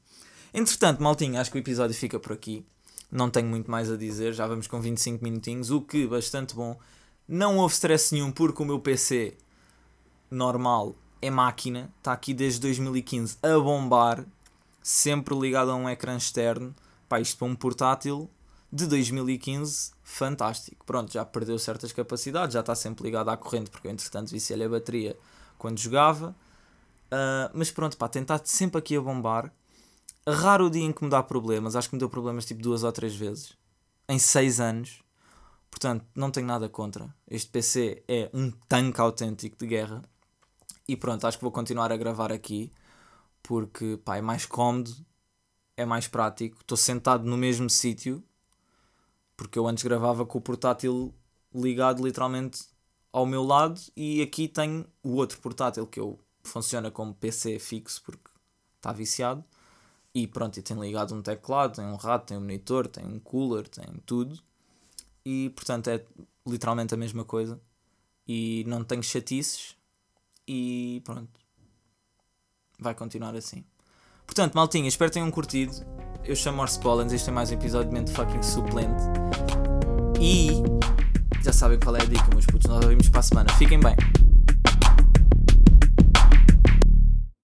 Entretanto, 0.54 1.02
maltinho, 1.02 1.39
acho 1.39 1.52
que 1.52 1.58
o 1.58 1.60
episódio 1.60 1.95
fica 1.95 2.19
por 2.19 2.32
aqui. 2.32 2.65
Não 3.12 3.30
tenho 3.30 3.48
muito 3.48 3.69
mais 3.69 3.91
a 3.91 3.98
dizer, 3.98 4.34
já 4.34 4.48
vamos 4.48 4.67
com 4.67 4.80
25 4.80 5.24
minutinhos, 5.24 5.69
o 5.71 5.82
que 5.82 6.08
bastante 6.08 6.56
bom. 6.56 6.80
Não 7.28 7.58
houve 7.58 7.74
stress 7.74 8.13
nenhum 8.13 8.32
porque 8.32 8.62
o 8.62 8.65
meu 8.65 8.80
PC 8.80 9.38
normal 10.29 10.95
é 11.21 11.29
máquina, 11.29 11.91
está 11.97 12.13
aqui 12.13 12.33
desde 12.33 12.59
2015 12.61 13.38
a 13.41 13.57
bombar, 13.59 14.25
sempre 14.81 15.35
ligado 15.38 15.71
a 15.71 15.75
um 15.75 15.89
ecrã 15.89 16.15
externo. 16.15 16.75
Pá, 17.09 17.19
isto 17.19 17.38
para 17.38 17.47
um 17.47 17.55
portátil 17.55 18.29
de 18.71 18.85
2015, 18.88 19.91
fantástico. 20.03 20.85
Pronto, 20.85 21.11
já 21.11 21.23
perdeu 21.23 21.57
certas 21.57 21.91
capacidades, 21.91 22.53
já 22.53 22.59
está 22.59 22.75
sempre 22.75 23.03
ligado 23.03 23.29
à 23.29 23.38
corrente, 23.38 23.69
porque 23.69 23.88
eu 23.88 23.91
entretanto 23.91 24.31
viciei 24.31 24.63
a 24.63 24.69
bateria 24.69 25.17
quando 25.57 25.79
jogava. 25.79 26.35
Uh, 27.05 27.49
mas 27.53 27.71
pronto, 27.71 27.97
pá, 27.97 28.09
estado 28.13 28.45
sempre 28.45 28.79
aqui 28.79 28.95
a 28.95 29.01
bombar. 29.01 29.51
raro 30.27 30.65
o 30.65 30.69
dia 30.69 30.83
em 30.83 30.91
que 30.91 31.03
me 31.03 31.09
dá 31.09 31.23
problemas. 31.23 31.75
Acho 31.75 31.89
que 31.89 31.95
me 31.95 31.99
deu 31.99 32.09
problemas 32.09 32.45
tipo 32.45 32.61
duas 32.61 32.83
ou 32.83 32.91
três 32.91 33.15
vezes. 33.15 33.53
Em 34.09 34.19
seis 34.19 34.59
anos. 34.59 35.01
Portanto, 35.69 36.05
não 36.15 36.31
tenho 36.31 36.47
nada 36.47 36.69
contra. 36.69 37.13
Este 37.29 37.49
PC 37.49 38.03
é 38.07 38.29
um 38.33 38.51
tanque 38.67 39.01
autêntico 39.01 39.57
de 39.57 39.67
guerra. 39.67 40.01
E 40.88 40.95
pronto, 40.95 41.26
acho 41.26 41.38
que 41.38 41.43
vou 41.43 41.52
continuar 41.52 41.91
a 41.91 41.98
gravar 41.98 42.32
aqui. 42.32 42.71
Porque 43.43 43.98
pá, 44.04 44.17
é 44.17 44.21
mais 44.21 44.45
cómodo. 44.45 44.95
É 45.78 45.86
mais 45.86 46.08
prático. 46.08 46.58
Estou 46.62 46.78
sentado 46.78 47.26
no 47.26 47.38
mesmo 47.38 47.69
sítio. 47.69 48.24
Porque 49.36 49.60
eu 49.60 49.67
antes 49.67 49.84
gravava 49.84 50.26
com 50.26 50.38
o 50.38 50.41
portátil 50.41 51.13
ligado 51.54 52.04
literalmente 52.04 52.65
ao 53.12 53.26
meu 53.26 53.43
lado. 53.43 53.80
E 53.95 54.21
aqui 54.21 54.48
tenho 54.48 54.86
o 55.04 55.15
outro 55.15 55.39
portátil 55.39 55.88
que 55.88 56.00
eu 56.00 56.19
funciona 56.43 56.91
como 56.91 57.13
PC 57.13 57.60
fixo 57.60 58.02
porque 58.04 58.30
está 58.78 58.91
viciado. 58.91 59.43
E 60.13 60.28
pronto, 60.28 60.58
e 60.58 60.62
tem 60.62 60.80
ligado 60.80 61.13
um 61.13 61.21
teclado, 61.21 61.76
tem 61.76 61.86
um 61.86 61.95
rato, 61.95 62.28
tem 62.28 62.38
um 62.38 62.41
monitor, 62.41 62.88
tem 62.88 63.06
um 63.06 63.19
cooler, 63.19 63.67
tem 63.67 63.86
tudo. 64.06 64.39
E 65.26 65.50
portanto 65.50 65.89
é 65.89 66.06
literalmente 66.48 66.93
a 66.93 66.98
mesma 66.98 67.26
coisa. 67.26 67.60
E 68.28 68.63
não 68.67 68.84
tenho 68.84 69.04
chatices. 69.04 69.74
E 70.47 71.01
pronto. 71.03 71.39
Vai 72.79 72.93
continuar 72.93 73.36
assim. 73.36 73.63
Portanto, 74.25 74.55
maltinha, 74.55 74.88
espero 74.88 75.10
que 75.10 75.15
tenham 75.15 75.31
curtido. 75.31 75.73
Eu 76.23 76.36
chamo 76.36 76.58
Morse 76.58 76.79
Pollens, 76.79 77.13
este 77.13 77.29
é 77.29 77.34
mais 77.34 77.51
um 77.51 77.53
episódio 77.53 77.89
de 77.89 77.93
Mente 77.93 78.12
Fucking 78.12 78.43
Suplente. 78.43 79.03
E 80.19 80.49
já 81.43 81.53
sabem 81.53 81.79
qual 81.79 81.95
é 81.95 82.01
a 82.01 82.05
dica, 82.05 82.27
meus 82.31 82.45
putos. 82.45 82.69
Nós 82.69 82.84
ouvimos 82.84 83.10
para 83.10 83.19
a 83.19 83.23
semana. 83.23 83.49
Fiquem 83.53 83.79
bem. 83.79 83.95